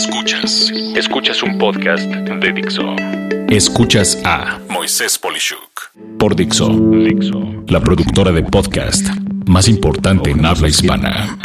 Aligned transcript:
Escuchas. 0.00 0.72
Escuchas 0.96 1.42
un 1.42 1.58
podcast 1.58 2.04
de 2.04 2.52
Dixo. 2.52 2.96
Escuchas 3.50 4.18
a 4.24 4.58
Moisés 4.70 5.18
Polishuk 5.18 5.90
por 6.18 6.34
Dixo. 6.34 6.70
Dixo. 6.70 7.62
La 7.68 7.80
productora 7.80 8.32
de 8.32 8.42
podcast 8.42 9.06
más 9.46 9.68
importante 9.68 10.30
en 10.30 10.46
habla 10.46 10.68
hispana. 10.68 11.38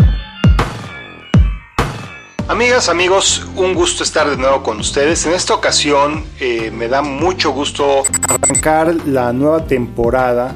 Amigas, 2.48 2.88
amigos, 2.88 3.46
un 3.58 3.74
gusto 3.74 4.04
estar 4.04 4.30
de 4.30 4.38
nuevo 4.38 4.64
con 4.64 4.80
ustedes. 4.80 5.26
En 5.26 5.34
esta 5.34 5.54
ocasión 5.54 6.24
eh, 6.40 6.72
me 6.72 6.88
da 6.88 7.02
mucho 7.02 7.52
gusto 7.52 8.04
arrancar 8.30 8.96
la 9.06 9.34
nueva 9.34 9.68
temporada 9.68 10.56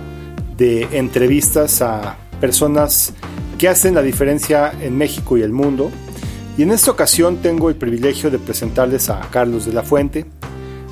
de 0.56 0.88
entrevistas 0.98 1.82
a 1.82 2.16
personas 2.40 3.14
que 3.58 3.68
hacen 3.68 3.94
la 3.94 4.02
diferencia 4.02 4.72
en 4.80 4.98
México 4.98 5.38
y 5.38 5.42
el 5.42 5.52
mundo. 5.52 5.92
Y 6.60 6.64
en 6.64 6.72
esta 6.72 6.92
ocasión 6.92 7.38
tengo 7.38 7.70
el 7.70 7.78
privilegio 7.78 8.30
de 8.30 8.38
presentarles 8.38 9.10
a 9.10 9.22
Carlos 9.32 9.66
de 9.66 9.72
la 9.72 9.82
Fuente. 9.82 10.26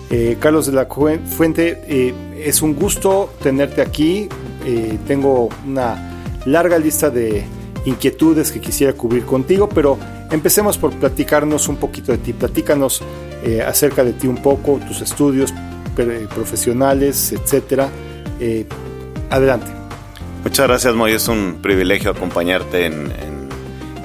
Eh, 0.10 0.38
Carlos 0.40 0.66
de 0.66 0.72
la 0.72 0.86
Fuente, 0.86 1.84
eh, 1.90 2.14
es 2.38 2.62
un 2.62 2.74
gusto 2.74 3.34
tenerte 3.44 3.82
aquí. 3.82 4.30
Eh, 4.66 4.98
tengo 5.06 5.50
una 5.66 6.40
larga 6.46 6.80
lista 6.80 7.10
de 7.10 7.44
inquietudes 7.84 8.54
que 8.54 8.62
quisiera 8.62 8.94
cubrir 8.94 9.26
contigo, 9.26 9.68
pero 9.68 9.98
empecemos 10.32 10.78
por 10.78 10.94
platicarnos 10.94 11.68
un 11.68 11.76
poquito 11.76 12.14
de 12.14 12.20
ti. 12.20 12.32
Platícanos 12.32 13.04
acerca 13.66 14.06
de 14.06 14.14
ti 14.14 14.26
un 14.28 14.42
poco, 14.42 14.80
tus 14.88 15.02
estudios 15.02 15.54
profesionales, 16.34 17.34
etcétera. 17.34 17.90
adelante. 19.30 19.68
Muchas 20.46 20.66
gracias, 20.66 20.96
Moy. 20.96 21.12
Es 21.12 21.28
un 21.28 21.60
privilegio 21.62 22.12
acompañarte 22.12 22.86
en 22.86 23.12
en 23.12 23.37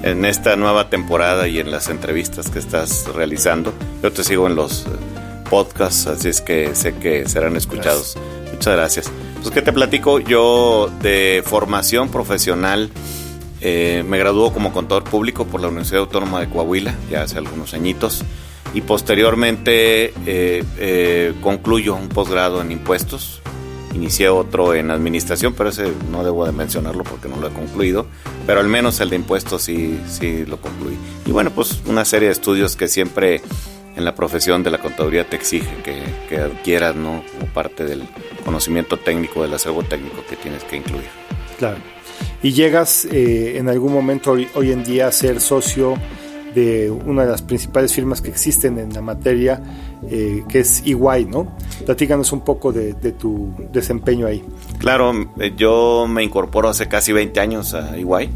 esta 0.02 0.56
nueva 0.56 0.88
temporada 0.88 1.48
y 1.48 1.58
en 1.58 1.70
las 1.70 1.88
entrevistas 1.88 2.50
que 2.50 2.58
estás 2.58 3.06
realizando. 3.14 3.72
Yo 4.02 4.12
te 4.12 4.24
sigo 4.24 4.46
en 4.46 4.56
los 4.56 4.86
eh, 4.86 4.90
podcasts, 5.48 6.06
así 6.06 6.28
es 6.28 6.40
que 6.40 6.74
sé 6.74 6.94
que 6.94 7.28
serán 7.28 7.56
escuchados. 7.56 8.16
Muchas 8.52 8.74
gracias. 8.74 9.12
Pues 9.40 9.50
que 9.52 9.62
te 9.62 9.72
platico, 9.72 10.18
yo 10.18 10.90
de 11.00 11.42
formación 11.44 12.10
profesional 12.10 12.90
eh, 13.60 14.04
me 14.06 14.18
graduó 14.18 14.52
como 14.52 14.72
contador 14.72 15.04
público 15.04 15.46
por 15.46 15.60
la 15.60 15.68
Universidad 15.68 16.00
Autónoma 16.00 16.40
de 16.40 16.48
Coahuila, 16.48 16.94
ya 17.10 17.22
hace 17.22 17.38
algunos 17.38 17.74
añitos, 17.74 18.24
y 18.74 18.80
posteriormente 18.80 20.12
eh, 20.26 21.34
concluyo 21.40 21.94
un 21.94 22.08
posgrado 22.08 22.60
en 22.60 22.72
impuestos 22.72 23.42
Inicié 23.94 24.28
otro 24.28 24.74
en 24.74 24.90
administración, 24.90 25.54
pero 25.54 25.68
ese 25.70 25.92
no 26.10 26.24
debo 26.24 26.46
de 26.46 26.52
mencionarlo 26.52 27.04
porque 27.04 27.28
no 27.28 27.36
lo 27.36 27.48
he 27.48 27.52
concluido. 27.52 28.06
Pero 28.46 28.60
al 28.60 28.68
menos 28.68 29.00
el 29.00 29.10
de 29.10 29.16
impuestos 29.16 29.62
sí, 29.62 30.00
sí 30.08 30.44
lo 30.46 30.60
concluí. 30.60 30.96
Y 31.26 31.32
bueno, 31.32 31.50
pues 31.50 31.80
una 31.86 32.04
serie 32.04 32.28
de 32.28 32.32
estudios 32.32 32.76
que 32.76 32.88
siempre 32.88 33.42
en 33.96 34.04
la 34.04 34.14
profesión 34.14 34.62
de 34.62 34.70
la 34.70 34.78
contaduría 34.78 35.28
te 35.28 35.36
exige 35.36 35.76
que, 35.84 36.02
que 36.28 36.38
adquieras, 36.38 36.96
¿no? 36.96 37.22
Como 37.32 37.52
parte 37.52 37.84
del 37.84 38.08
conocimiento 38.44 38.96
técnico, 38.96 39.42
del 39.42 39.52
acervo 39.54 39.82
técnico 39.82 40.24
que 40.28 40.36
tienes 40.36 40.64
que 40.64 40.76
incluir. 40.76 41.08
Claro. 41.58 41.76
Y 42.42 42.52
llegas 42.52 43.04
eh, 43.04 43.58
en 43.58 43.68
algún 43.68 43.92
momento 43.92 44.32
hoy, 44.32 44.48
hoy 44.54 44.72
en 44.72 44.82
día 44.82 45.08
a 45.08 45.12
ser 45.12 45.40
socio 45.40 45.94
de 46.54 46.90
una 46.90 47.24
de 47.24 47.30
las 47.30 47.42
principales 47.42 47.92
firmas 47.92 48.20
que 48.20 48.30
existen 48.30 48.78
en 48.78 48.92
la 48.92 49.00
materia, 49.00 49.62
eh, 50.08 50.44
que 50.48 50.60
es 50.60 50.82
EY, 50.84 51.26
¿no? 51.26 51.56
Platícanos 51.84 52.32
un 52.32 52.40
poco 52.42 52.72
de, 52.72 52.94
tu 53.12 53.52
desempeño 53.72 54.26
ahí. 54.26 54.44
Claro, 54.78 55.12
eh, 55.38 55.52
yo 55.56 56.06
me 56.08 56.22
incorporo 56.22 56.68
hace 56.68 56.88
casi 56.88 57.12
20 57.12 57.40
años 57.40 57.74
a 57.74 57.96
EY 57.96 58.30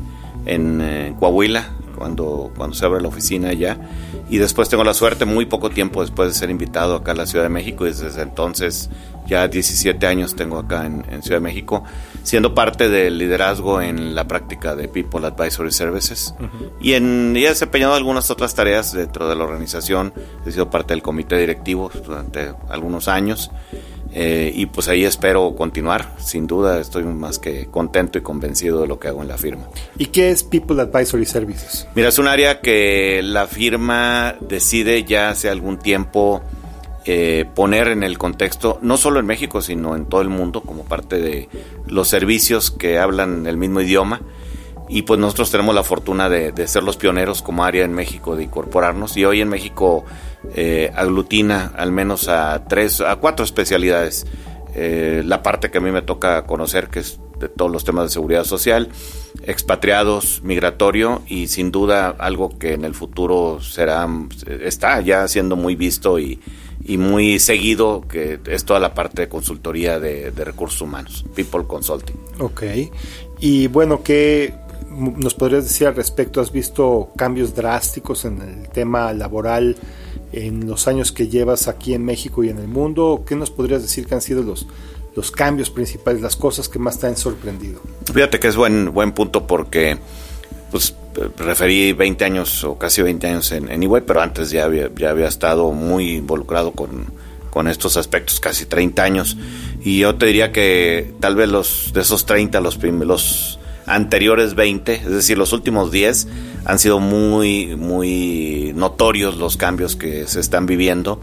en, 0.47 0.81
en 0.81 1.14
Coahuila, 1.14 1.70
cuando, 1.97 2.52
cuando 2.56 2.77
se 2.77 2.84
abre 2.84 3.00
la 3.00 3.08
oficina 3.08 3.52
ya. 3.52 3.78
Y 4.28 4.39
después 4.39 4.69
tengo 4.69 4.84
la 4.84 4.94
suerte, 4.94 5.25
muy 5.25 5.47
poco 5.47 5.70
tiempo 5.70 6.00
después 6.00 6.28
de 6.28 6.34
ser 6.34 6.50
invitado 6.50 6.97
acá 6.97 7.12
a 7.12 7.14
la 7.14 7.27
Ciudad 7.27 7.44
de 7.44 7.48
México, 7.48 7.86
y 7.86 7.91
desde 7.91 8.22
entonces 8.22 8.91
ya 9.27 9.48
17 9.48 10.06
años 10.06 10.36
tengo 10.36 10.58
acá 10.58 10.86
en, 10.86 11.05
Ciudad 11.22 11.39
de 11.39 11.44
México, 11.44 11.83
siendo 12.23 12.55
parte 12.55 12.89
del 12.89 13.18
liderazgo 13.18 13.80
en 13.80 14.14
la 14.14 14.27
práctica 14.29 14.77
de 14.77 14.89
People 14.89 15.27
Advisory 15.27 15.73
Services. 15.73 16.35
y, 16.80 16.92
en, 16.92 17.36
he 17.36 17.48
desempeñado 17.48 17.95
algunas 17.95 18.30
otras 18.30 18.55
tareas 18.55 18.92
dentro 18.92 19.29
de 19.29 19.36
la 19.36 19.45
organización, 19.45 20.12
he 20.45 20.52
sido 20.52 20.70
parte 20.70 20.95
del 20.95 21.02
comité 21.02 21.36
directivo 21.39 21.90
durante 22.05 22.52
algunos 22.68 23.08
años. 23.08 23.51
Eh, 24.19 24.51
y 24.55 24.65
pues 24.65 24.89
ahí 24.89 25.05
espero 25.05 25.55
continuar, 25.55 26.15
sin 26.19 26.47
duda 26.47 26.81
estoy 26.81 27.05
más 27.05 27.39
que 27.39 27.67
contento 27.67 28.17
y 28.17 28.23
convencido 28.23 28.81
de 28.81 28.87
lo 28.87 28.99
que 28.99 29.09
hago 29.09 29.21
en 29.21 29.29
la 29.29 29.37
firma. 29.37 29.69
¿Y 29.99 30.07
qué 30.07 30.31
es 30.31 30.43
People 30.43 30.81
Advisory 30.81 31.27
Services? 31.27 31.87
Mira, 31.95 32.09
es 32.09 32.19
un 32.19 32.27
área 32.27 32.63
que 32.63 33.21
la 33.23 33.47
firma 33.47 34.35
decide 34.41 35.05
ya 35.05 35.29
hace 35.29 35.51
algún 35.51 35.79
tiempo 35.79 36.41
eh, 37.05 37.45
poner 37.55 37.89
en 37.89 38.03
el 38.03 38.17
contexto, 38.17 38.79
no 38.81 38.97
solo 38.97 39.21
en 39.21 39.27
México, 39.27 39.61
sino 39.61 39.95
en 39.95 40.07
todo 40.07 40.23
el 40.23 40.31
mundo, 40.31 40.63
como 40.63 40.85
parte 40.85 41.21
de 41.21 41.51
los 41.87 42.09
servicios 42.09 42.71
que 42.71 42.98
hablan 42.98 43.47
el 43.47 43.59
mismo 43.59 43.83
idioma. 43.83 44.23
Y 44.89 45.03
pues 45.03 45.21
nosotros 45.21 45.51
tenemos 45.51 45.75
la 45.75 45.83
fortuna 45.83 46.31
de, 46.31 46.67
ser 46.67 46.85
los 46.85 46.97
pioneros 46.97 47.43
como 47.43 47.65
área 47.65 47.85
en 47.85 47.93
México, 47.93 48.35
de 48.35 48.45
incorporarnos. 48.45 49.17
Y 49.19 49.27
hoy 49.27 49.43
en 49.43 49.51
México 49.51 50.07
eh, 50.55 50.92
aglutina 50.95 51.73
al 51.77 51.92
menos 51.92 52.29
a 52.29 52.64
tres, 52.68 53.01
a 53.01 53.17
cuatro 53.17 53.45
especialidades. 53.45 54.27
Eh, 54.74 55.23
la 55.24 55.42
parte 55.42 55.70
que 55.70 55.79
a 55.79 55.80
mí 55.80 55.90
me 55.90 56.02
toca 56.02 56.45
conocer, 56.45 56.89
que 56.89 57.01
es 57.01 57.18
de 57.40 57.48
todos 57.48 57.70
los 57.70 57.84
temas 57.84 58.05
de 58.05 58.11
seguridad 58.11 58.45
social, 58.45 58.90
expatriados, 59.42 60.42
migratorio 60.42 61.23
y 61.27 61.48
sin 61.48 61.70
duda 61.70 62.14
algo 62.18 62.58
que 62.58 62.74
en 62.74 62.85
el 62.85 62.95
futuro 62.95 63.61
será, 63.61 64.08
está 64.62 65.01
ya 65.01 65.29
siendo 65.29 65.56
muy 65.56 65.77
visto 65.77 66.18
y, 66.18 66.40
muy 66.98 67.40
seguido, 67.40 68.05
que 68.06 68.39
es 68.46 68.64
toda 68.64 68.79
la 68.79 68.95
parte 68.95 69.23
de 69.23 69.29
consultoría 69.29 69.98
de, 69.98 70.30
recursos 70.36 70.80
humanos, 70.80 71.24
People 71.35 71.64
Consulting. 71.67 72.17
Ok. 72.39 72.62
Y 73.40 73.67
bueno, 73.67 74.02
¿qué 74.05 74.55
nos 74.90 75.35
podrías 75.35 75.64
decir 75.64 75.89
al 75.89 75.96
respecto? 75.96 76.40
¿Has 76.40 76.52
visto 76.52 77.11
cambios 77.17 77.55
drásticos 77.56 78.24
en 78.24 78.40
el 78.40 78.68
tema 78.68 79.12
laboral 79.12 79.77
en 80.33 80.67
los 80.67 80.89
años 80.89 81.13
que 81.13 81.29
llevas 81.29 81.69
aquí 81.69 81.95
en 81.95 82.05
México 82.05 82.45
y 82.45 82.51
en 82.51 82.59
el 82.59 82.69
mundo? 82.69 83.25
¿Qué 83.27 83.37
nos 83.37 83.51
podrías 83.51 83.83
decir 83.83 84.07
que 84.07 84.14
han 84.14 84.23
sido 84.23 84.42
los, 84.42 84.67
los 85.14 85.31
cambios 85.31 85.70
principales, 85.70 86.20
las 86.23 86.37
cosas 86.37 86.69
que 86.69 86.79
más 86.79 86.98
te 86.98 87.07
han 87.07 87.17
sorprendido? 87.17 87.81
Fíjate 88.13 88.39
que 88.39 88.48
es 88.48 88.57
buen, 88.57 88.92
buen 88.92 89.13
punto 89.13 89.47
porque 89.47 89.98
pues 90.70 90.95
referí 91.39 91.92
20 91.92 92.25
años 92.25 92.65
o 92.65 92.77
casi 92.77 93.03
20 93.03 93.27
años 93.27 93.53
en, 93.53 93.70
en 93.70 94.05
pero 94.05 94.20
antes 94.20 94.51
ya 94.51 94.65
había, 94.65 94.91
ya 94.95 95.11
había 95.11 95.29
estado 95.29 95.73
muy 95.73 96.17
involucrado 96.17 96.73
con, 96.73 97.07
con 97.51 97.69
estos 97.69 97.97
aspectos, 97.97 98.41
casi 98.41 98.67
30 98.67 99.03
años. 99.03 99.36
Y 99.83 100.01
yo 100.01 100.17
te 100.17 100.27
diría 100.27 100.53
que 100.53 101.15
tal 101.20 101.36
vez 101.36 101.48
los 101.48 101.92
de 101.95 102.03
esos 102.03 102.27
30, 102.27 102.61
los, 102.61 102.83
los 102.83 103.59
anteriores 103.86 104.55
20, 104.55 104.95
es 104.95 105.11
decir, 105.11 105.39
los 105.39 105.52
últimos 105.52 105.91
10, 105.91 106.29
han 106.64 106.79
sido 106.79 106.98
muy, 106.98 107.77
muy 107.77 108.73
notorios 108.74 109.36
los 109.36 109.57
cambios 109.57 109.97
que 109.97 110.27
se 110.27 110.41
están 110.41 110.67
viviendo 110.67 111.20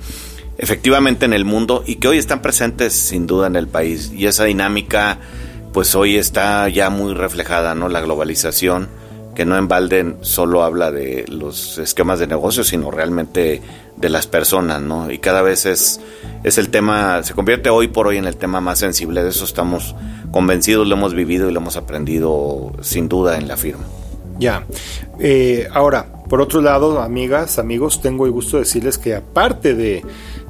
efectivamente 0.57 1.25
en 1.25 1.33
el 1.33 1.45
mundo 1.45 1.83
y 1.85 1.95
que 1.95 2.07
hoy 2.07 2.17
están 2.17 2.41
presentes 2.41 2.93
sin 2.93 3.27
duda 3.27 3.47
en 3.47 3.55
el 3.55 3.67
país. 3.67 4.11
Y 4.15 4.27
esa 4.27 4.45
dinámica, 4.45 5.19
pues 5.73 5.95
hoy 5.95 6.17
está 6.17 6.69
ya 6.69 6.89
muy 6.89 7.13
reflejada, 7.13 7.75
¿no? 7.75 7.89
La 7.89 8.01
globalización 8.01 8.87
que 9.35 9.45
no 9.45 9.57
en 9.57 9.67
balde 9.67 10.15
solo 10.21 10.63
habla 10.63 10.91
de 10.91 11.25
los 11.27 11.77
esquemas 11.77 12.19
de 12.19 12.27
negocio, 12.27 12.63
sino 12.63 12.91
realmente 12.91 13.61
de 13.95 14.09
las 14.09 14.27
personas, 14.27 14.81
¿no? 14.81 15.11
Y 15.11 15.19
cada 15.19 15.41
vez 15.41 15.65
es, 15.65 15.99
es 16.43 16.57
el 16.57 16.69
tema, 16.69 17.21
se 17.23 17.33
convierte 17.33 17.69
hoy 17.69 17.87
por 17.87 18.07
hoy 18.07 18.17
en 18.17 18.25
el 18.25 18.35
tema 18.35 18.61
más 18.61 18.79
sensible, 18.79 19.23
de 19.23 19.29
eso 19.29 19.45
estamos 19.45 19.95
convencidos, 20.31 20.87
lo 20.87 20.95
hemos 20.95 21.13
vivido 21.13 21.49
y 21.49 21.53
lo 21.53 21.59
hemos 21.59 21.77
aprendido 21.77 22.71
sin 22.81 23.09
duda 23.09 23.37
en 23.37 23.47
la 23.47 23.57
firma. 23.57 23.83
Ya, 24.39 24.65
eh, 25.19 25.67
ahora, 25.71 26.07
por 26.33 26.41
otro 26.41 26.61
lado, 26.61 26.99
amigas, 26.99 27.59
amigos, 27.59 28.01
tengo 28.01 28.25
el 28.25 28.31
gusto 28.31 28.57
de 28.57 28.63
decirles 28.63 28.97
que 28.97 29.13
aparte 29.13 29.75
de 29.75 30.03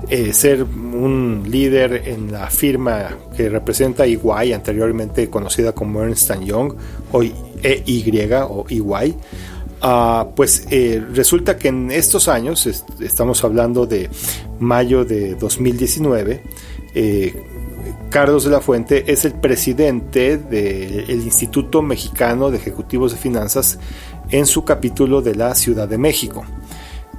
eh, 0.08 0.32
ser 0.32 0.64
un 0.64 1.44
líder 1.46 2.04
en 2.08 2.32
la 2.32 2.50
firma 2.50 3.10
que 3.36 3.50
representa 3.50 4.06
EY, 4.06 4.54
anteriormente 4.54 5.30
conocida 5.30 5.74
como 5.74 6.02
Ernst 6.02 6.32
Young, 6.40 6.76
hoy 7.12 7.34
EY 7.62 8.16
o 8.48 8.66
EY, 8.70 9.18
ah, 9.82 10.30
pues 10.34 10.66
eh, 10.72 11.04
resulta 11.12 11.58
que 11.58 11.68
en 11.68 11.92
estos 11.92 12.30
años, 12.30 12.66
estamos 13.02 13.44
hablando 13.44 13.86
de 13.86 14.10
mayo 14.62 15.04
de 15.04 15.36
2019, 15.36 16.44
Carlos 18.10 18.44
de 18.44 18.52
la 18.52 18.62
Fuente 18.62 19.12
es 19.12 19.26
el 19.26 19.34
presidente 19.34 20.38
del 20.38 21.10
Instituto 21.10 21.82
Mexicano 21.82 22.52
de 22.52 22.58
Ejecutivos 22.58 23.12
de 23.12 23.18
Finanzas 23.18 23.80
en 24.30 24.46
su 24.46 24.64
capítulo 24.66 25.22
de 25.22 25.36
la 25.36 25.56
Ciudad 25.56 25.88
de 25.88 25.98
México. 25.98 26.44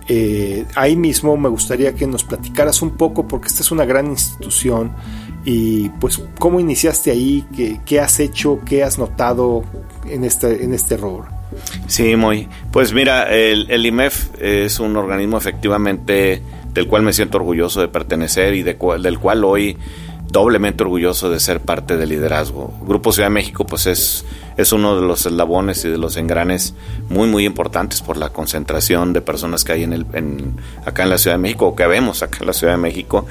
Eh, 0.07 0.67
ahí 0.75 0.97
mismo 0.97 1.37
me 1.37 1.49
gustaría 1.49 1.95
que 1.95 2.07
nos 2.07 2.25
platicaras 2.25 2.83
un 2.83 2.91
poco, 2.91 3.27
porque 3.27 3.49
esta 3.49 3.63
es 3.63 3.71
una 3.71 3.85
gran 3.85 4.07
institución, 4.07 4.93
y 5.45 5.89
pues 6.01 6.23
cómo 6.39 6.61
iniciaste 6.61 7.11
ahí, 7.11 7.45
qué, 7.85 8.01
has 8.01 8.21
hecho, 8.21 8.61
qué 8.65 8.83
has 8.83 8.99
notado 8.99 9.65
en 10.09 10.25
este, 10.25 10.65
en 10.65 10.73
este. 10.73 10.99
Sí, 11.87 12.17
muy. 12.17 12.49
Pues 12.71 12.93
mira, 12.93 13.31
el, 13.35 13.85
IMEF 13.85 14.41
es 14.41 14.81
un 14.81 14.97
organismo 14.97 15.37
efectivamente 15.37 16.43
del 16.73 16.89
cual 16.89 17.03
me 17.03 17.13
siento 17.13 17.39
orgulloso 17.39 17.81
de 17.81 17.89
pertenecer 17.89 18.55
y 18.55 18.63
de 18.63 18.77
del 19.01 19.19
cual 19.19 19.45
hoy 19.45 19.77
doblemente 20.29 20.83
orgulloso 20.83 21.31
de 21.31 21.39
ser 21.41 21.61
parte 21.61 21.97
del 21.97 22.09
liderazgo. 22.09 22.73
Grupo 22.87 23.13
Ciudad 23.13 23.29
de 23.29 23.35
México 23.35 23.67
pues 23.67 23.87
es, 23.87 24.25
es 24.57 24.73
uno 24.73 25.01
de 25.01 25.07
los 25.07 25.27
eslabones 25.27 25.85
y 25.85 25.89
de 25.89 25.99
los 25.99 26.17
engranes 26.17 26.75
muy 27.09 27.29
muy 27.29 27.45
importantes 27.45 28.03
por 28.03 28.17
la 28.17 28.31
concentración 28.31 29.13
de 29.13 29.21
personas 29.21 29.65
que 29.65 29.73
hay 29.73 29.85
en 29.85 29.93
el, 29.93 30.07
en, 30.13 30.57
acá 30.85 31.05
en 31.05 31.11
la 31.11 31.19
Ciudad 31.19 31.37
de 31.37 31.43
México 31.43 31.69
o 31.69 31.77
que 31.77 31.87
vemos 31.87 32.23
acá 32.23 32.39
en 32.41 32.47
la 32.47 32.53
Ciudad 32.53 32.75
de 32.75 32.79
México, 32.79 33.27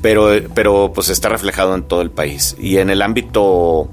pero, 0.00 0.30
pero 0.54 0.92
pues 0.94 1.08
está 1.08 1.28
reflejado 1.28 1.74
en 1.74 1.84
todo 1.84 2.02
el 2.02 2.10
país. 2.10 2.56
Y 2.58 2.78
en 2.78 2.90
el 2.90 3.02
ámbito 3.02 3.88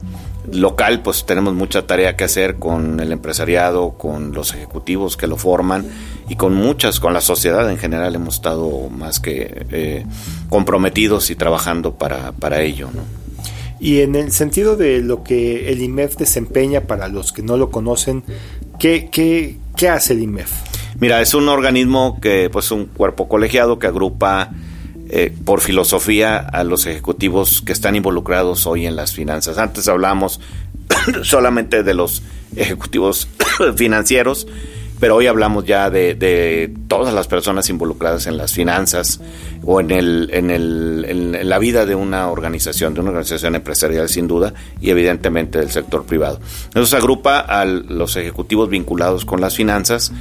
local 0.51 1.01
pues 1.01 1.25
tenemos 1.25 1.53
mucha 1.53 1.85
tarea 1.85 2.15
que 2.15 2.23
hacer 2.23 2.55
con 2.55 2.99
el 2.99 3.11
empresariado, 3.11 3.91
con 3.91 4.33
los 4.33 4.53
ejecutivos 4.53 5.15
que 5.15 5.27
lo 5.27 5.37
forman 5.37 5.85
y 6.29 6.35
con 6.35 6.53
muchas, 6.53 6.99
con 6.99 7.13
la 7.13 7.21
sociedad 7.21 7.69
en 7.69 7.77
general 7.77 8.15
hemos 8.15 8.35
estado 8.35 8.89
más 8.89 9.19
que 9.19 9.65
eh, 9.71 10.05
comprometidos 10.49 11.31
y 11.31 11.35
trabajando 11.35 11.95
para, 11.95 12.31
para 12.33 12.61
ello. 12.61 12.89
¿no? 12.93 13.01
Y 13.79 14.01
en 14.01 14.15
el 14.15 14.31
sentido 14.31 14.75
de 14.75 15.01
lo 15.01 15.23
que 15.23 15.71
el 15.71 15.81
IMEF 15.81 16.17
desempeña 16.17 16.81
para 16.81 17.07
los 17.07 17.31
que 17.33 17.41
no 17.41 17.57
lo 17.57 17.71
conocen, 17.71 18.23
¿qué, 18.77 19.09
qué, 19.11 19.57
qué 19.75 19.89
hace 19.89 20.13
el 20.13 20.21
IMEF? 20.21 20.51
Mira, 20.99 21.21
es 21.21 21.33
un 21.33 21.47
organismo 21.47 22.19
que, 22.19 22.49
pues, 22.51 22.71
un 22.71 22.85
cuerpo 22.85 23.29
colegiado 23.29 23.79
que 23.79 23.87
agrupa 23.87 24.51
eh, 25.09 25.33
por 25.45 25.61
filosofía 25.61 26.37
a 26.37 26.63
los 26.63 26.85
ejecutivos 26.85 27.61
que 27.61 27.71
están 27.71 27.95
involucrados 27.95 28.67
hoy 28.67 28.85
en 28.85 28.95
las 28.95 29.13
finanzas. 29.13 29.57
Antes 29.57 29.87
hablamos 29.87 30.41
solamente 31.23 31.83
de 31.83 31.93
los 31.93 32.21
ejecutivos 32.55 33.29
financieros, 33.77 34.45
pero 34.99 35.15
hoy 35.15 35.27
hablamos 35.27 35.65
ya 35.65 35.89
de, 35.89 36.71
todas 36.87 37.13
las 37.13 37.27
personas 37.27 37.69
involucradas 37.69 38.27
en 38.27 38.37
las 38.37 38.53
finanzas 38.53 39.19
o 39.63 39.79
en, 39.79 39.91
el, 39.91 40.29
en, 40.33 40.51
el, 40.51 41.05
en 41.07 41.49
la 41.49 41.59
vida 41.59 41.85
de 41.85 41.95
una 41.95 42.29
organización, 42.29 42.93
de 42.93 43.01
una 43.01 43.09
organización 43.09 43.55
empresarial 43.55 44.09
sin 44.09 44.27
duda, 44.27 44.53
y 44.81 44.89
evidentemente 44.89 45.59
del 45.59 45.71
sector 45.71 46.05
privado. 46.05 46.39
Eso 46.71 46.85
se 46.85 46.97
agrupa 46.97 47.39
a 47.39 47.65
los 47.65 48.15
ejecutivos 48.15 48.69
vinculados 48.69 49.25
con 49.25 49.41
las 49.41 49.55
finanzas. 49.55 50.11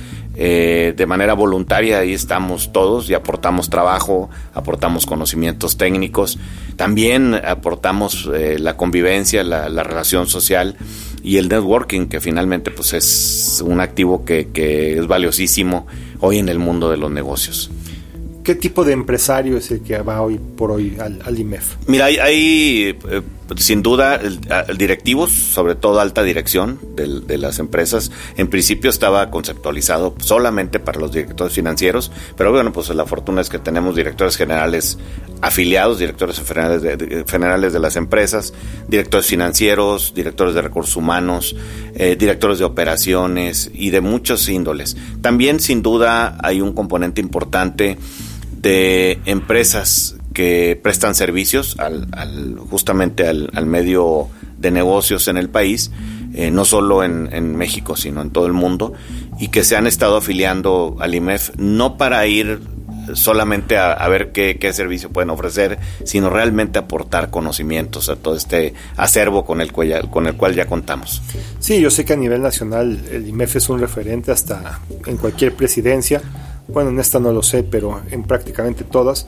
Eh, 0.41 0.95
de 0.97 1.07
manera 1.07 1.35
voluntaria 1.35 1.99
ahí 1.99 2.13
estamos 2.13 2.71
todos 2.73 3.11
y 3.11 3.15
aportamos 3.15 3.71
trabajo, 3.71 4.31
aportamos 4.55 5.05
conocimientos 5.05 5.77
técnicos, 5.77 6.39
también 6.77 7.35
aportamos 7.35 8.31
eh, 8.33 8.57
la 8.61 8.77
convivencia, 8.77 9.43
la, 9.43 9.83
relación 9.83 10.29
social 10.29 10.77
y 11.23 11.37
el 11.37 11.49
networking, 11.49 12.07
que 12.07 12.21
finalmente 12.21 12.71
pues 12.71 12.93
es 12.93 13.63
un 13.65 13.81
activo 13.81 14.25
que, 14.25 14.49
que 14.53 14.99
es 14.99 15.07
valiosísimo 15.07 15.87
hoy 16.21 16.39
en 16.39 16.49
el 16.49 16.59
mundo 16.59 16.91
de 16.91 16.97
los 16.97 17.11
negocios. 17.11 17.71
¿Qué 18.49 18.55
tipo 18.55 18.83
de 18.83 18.93
empresario 18.93 19.59
es 19.59 19.71
el 19.71 19.83
que 19.83 19.99
va 19.99 20.23
hoy 20.23 20.41
por 20.57 20.71
hoy 20.71 20.97
al, 20.99 21.39
IMEF? 21.39 21.77
Mira, 21.87 22.07
hay, 22.07 22.97
eh, 23.11 23.23
sin 23.57 23.83
duda 23.83 24.17
el, 24.17 24.41
directivos, 24.77 25.33
sobre 25.33 25.75
todo 25.75 26.01
alta 26.01 26.23
dirección 26.23 26.79
de, 26.95 27.39
las 27.39 27.59
empresas. 27.59 28.11
En 28.37 28.49
principio 28.49 28.91
estaba 28.91 29.31
conceptualizado 29.31 30.15
solamente 30.21 30.81
para 30.81 31.01
los 31.01 31.13
directores 31.13 31.55
financieros, 31.55 32.11
pero 32.37 32.53
bueno, 32.53 32.73
pues 32.73 32.89
la 32.91 33.07
fortuna 33.07 33.41
es 33.41 33.49
que 33.49 33.59
tenemos 33.59 33.97
directores 33.97 34.37
generales 34.37 34.99
afiliados, 35.41 35.99
directores 35.99 36.41
generales 36.41 36.83
de, 36.83 37.25
generales 37.29 37.73
de 37.73 37.79
las 37.79 37.97
empresas, 37.97 38.53
directores 38.89 39.27
financieros, 39.27 40.13
directores 40.15 40.55
de 40.55 40.63
recursos 40.63 40.97
humanos, 40.97 41.57
eh, 41.95 42.17
directores 42.19 42.59
de 42.59 42.65
operaciones 42.65 43.71
y 43.73 43.91
de 43.91 44.01
muchos 44.01 44.49
índoles. 44.49 44.97
También, 45.23 45.61
sin 45.61 45.83
duda, 45.83 46.37
hay 46.43 46.61
un 46.61 46.73
componente 46.73 47.21
importante 47.21 47.97
de 48.61 49.21
empresas 49.25 50.18
que 50.39 50.79
prestan 50.81 51.17
servicios 51.17 51.75
al, 51.81 52.57
justamente 52.71 53.27
al, 53.27 53.67
medio 53.67 54.29
de 54.57 54.71
negocios 54.71 55.27
en 55.27 55.37
el 55.37 55.49
país, 55.49 55.91
eh, 56.33 56.53
no 56.53 56.65
solo 56.65 57.03
en, 57.03 57.57
México, 57.57 57.97
sino 57.97 58.23
en 58.23 58.31
todo 58.31 58.47
el 58.47 58.53
mundo, 58.53 58.93
y 59.41 59.49
que 59.49 59.65
se 59.65 59.75
han 59.75 59.89
estado 59.89 60.17
afiliando 60.17 60.97
al 61.01 61.13
IMEF 61.13 61.51
no 61.57 61.97
para 61.97 62.25
ir 62.29 62.61
solamente 63.15 63.79
a, 63.79 64.07
ver 64.07 64.31
qué, 64.31 64.73
servicio 64.73 65.11
pueden 65.11 65.31
ofrecer, 65.31 65.81
sino 66.05 66.31
realmente 66.31 66.79
aportar 66.79 67.31
conocimientos 67.31 68.09
a 68.09 68.15
todo 68.15 68.37
este 68.37 68.75
acervo 68.97 69.45
con 69.45 69.61
el, 69.61 69.73
cual 69.73 70.09
con 70.09 70.29
el 70.29 70.37
cual 70.37 70.55
ya 70.55 70.67
contamos. 70.67 71.21
Sí, 71.59 71.81
yo 71.81 71.91
sé 71.91 72.05
que 72.05 72.13
a 72.13 72.17
nivel 72.17 72.43
nacional 72.43 72.97
el 73.11 73.27
IMEF 73.27 73.57
es 73.57 73.69
un 73.69 73.81
referente 73.81 74.31
hasta 74.31 74.83
en 75.05 75.17
cualquier 75.17 75.57
presidencia 75.57 76.23
bueno, 76.69 76.91
en 76.91 77.01
esta 77.01 77.19
no 77.19 77.33
lo 77.33 77.43
sé, 77.43 77.63
pero 77.63 78.03
en 78.11 78.25
prácticamente 78.25 78.85
todas, 78.85 79.27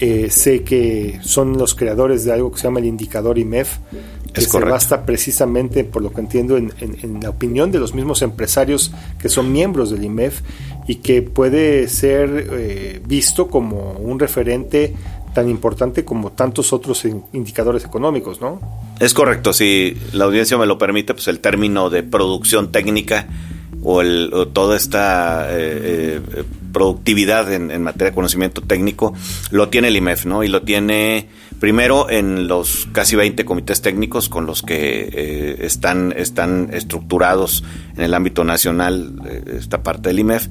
eh, 0.00 0.30
sé 0.30 0.62
que 0.62 1.18
son 1.22 1.58
los 1.58 1.74
creadores 1.74 2.24
de 2.24 2.32
algo 2.32 2.50
que 2.50 2.58
se 2.58 2.64
llama 2.64 2.80
el 2.80 2.86
indicador 2.86 3.38
IMEF, 3.38 3.78
que 4.32 4.40
se 4.40 4.58
basta 4.60 5.04
precisamente, 5.04 5.84
por 5.84 6.02
lo 6.02 6.10
que 6.10 6.20
entiendo, 6.20 6.56
en, 6.56 6.72
la 7.22 7.28
opinión 7.28 7.70
de 7.70 7.78
los 7.78 7.94
mismos 7.94 8.22
empresarios 8.22 8.92
que 9.20 9.28
son 9.28 9.52
miembros 9.52 9.90
del 9.90 10.02
IMEF 10.04 10.40
y 10.88 10.96
que 10.96 11.20
puede 11.20 11.86
ser 11.88 12.48
eh, 12.50 13.02
visto 13.06 13.48
como 13.48 13.92
un 13.92 14.18
referente 14.18 14.94
tan 15.34 15.48
importante 15.48 16.04
como 16.04 16.32
tantos 16.32 16.72
otros 16.72 17.04
indicadores 17.32 17.84
económicos, 17.84 18.40
¿no? 18.40 18.58
Es 18.98 19.14
correcto, 19.14 19.52
si 19.52 19.96
la 20.12 20.24
audiencia 20.24 20.58
me 20.58 20.66
lo 20.66 20.78
permite, 20.78 21.14
pues 21.14 21.28
el 21.28 21.40
término 21.40 21.90
de 21.90 22.02
producción 22.02 22.72
técnica 22.72 23.28
o, 23.82 24.00
el, 24.00 24.30
toda 24.52 24.76
esta 24.76 25.48
eh, 25.50 26.20
eh, 26.32 26.44
productividad 26.72 27.52
en, 27.52 27.82
materia 27.82 28.10
de 28.10 28.14
conocimiento 28.14 28.60
técnico 28.62 29.14
lo 29.50 29.68
tiene 29.68 29.88
el 29.88 29.96
IMEF, 29.96 30.26
¿no? 30.26 30.42
Y 30.44 30.48
lo 30.48 30.62
tiene 30.62 31.28
primero 31.60 32.10
en 32.10 32.48
los 32.48 32.88
casi 32.92 33.14
20 33.14 33.44
comités 33.44 33.82
técnicos 33.82 34.28
con 34.28 34.46
los 34.46 34.62
que 34.62 35.08
eh, 35.12 35.56
están, 35.60 36.12
están 36.16 36.70
estructurados 36.72 37.62
en 37.96 38.02
el 38.02 38.14
ámbito 38.14 38.42
nacional 38.42 39.14
esta 39.46 39.82
parte 39.82 40.08
del 40.08 40.20
IMEF. 40.20 40.48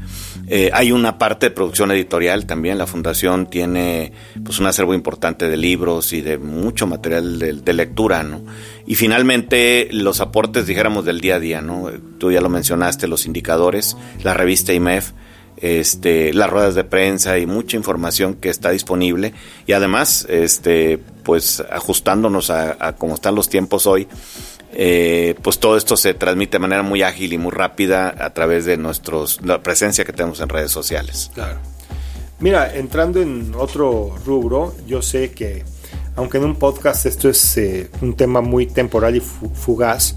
hay 0.72 0.92
una 0.92 1.18
parte 1.18 1.48
de 1.48 1.52
producción 1.52 1.92
editorial 1.92 2.46
también. 2.46 2.78
La 2.78 2.88
fundación 2.88 3.50
tiene 3.50 4.14
pues 4.44 4.60
un 4.60 4.68
acervo 4.68 4.94
importante 4.94 5.50
de 5.50 5.58
libros 5.58 6.14
y 6.14 6.22
de 6.22 6.38
mucho 6.38 6.88
material 6.88 7.40
de, 7.40 7.54
de 7.54 7.74
lectura, 7.74 8.24
¿no? 8.24 8.44
Y 8.86 8.96
finalmente 8.96 9.88
los 9.92 10.20
aportes, 10.20 10.66
dijéramos, 10.66 11.06
del 11.06 11.22
día 11.22 11.36
a 11.36 11.40
día, 11.40 11.62
¿no? 11.62 11.92
Tú 12.18 12.32
ya 12.32 12.42
lo 12.42 12.50
mencionaste, 12.50 13.08
los 13.08 13.26
indicadores, 13.26 13.96
la 14.24 14.34
revista 14.34 14.74
IMEF, 14.74 15.12
este, 15.62 16.34
las 16.34 16.50
ruedas 16.50 16.76
de 16.76 16.84
prensa 16.84 17.38
y 17.38 17.46
mucha 17.46 17.78
información 17.78 18.36
que 18.36 18.50
está 18.50 18.72
disponible 18.72 19.34
y 19.68 19.74
además, 19.74 20.26
este, 20.30 21.00
pues 21.24 21.64
ajustándonos 21.70 22.50
a, 22.50 22.96
cómo 22.98 23.16
están 23.16 23.36
los 23.36 23.50
tiempos 23.50 23.86
hoy, 23.86 24.08
eh, 24.72 25.36
pues 25.42 25.60
todo 25.60 25.78
esto 25.78 25.98
se 25.98 26.14
transmite 26.14 26.54
de 26.54 26.60
manera 26.60 26.84
muy 26.84 27.02
ágil 27.02 27.34
y 27.34 27.38
muy 27.38 27.52
rápida 27.52 28.16
a 28.24 28.34
través 28.34 28.66
de 28.66 28.78
nuestros, 28.78 29.42
la 29.44 29.62
presencia 29.62 30.06
que 30.06 30.14
tenemos 30.14 30.40
en 30.40 30.50
redes 30.50 30.72
sociales. 30.72 31.32
Claro. 31.34 31.60
Mira, 32.40 32.74
entrando 32.76 33.22
en 33.22 33.54
otro 33.56 34.16
rubro, 34.26 34.74
yo 34.88 35.02
sé 35.02 35.32
que 35.32 35.66
aunque 36.16 36.38
en 36.38 36.46
un 36.46 36.56
podcast 36.56 37.06
esto 37.06 37.30
es 37.30 37.58
eh, 37.58 37.90
un 38.02 38.16
tema 38.16 38.42
muy 38.42 38.66
temporal 38.66 39.16
y 39.16 39.20
fugaz, 39.22 40.16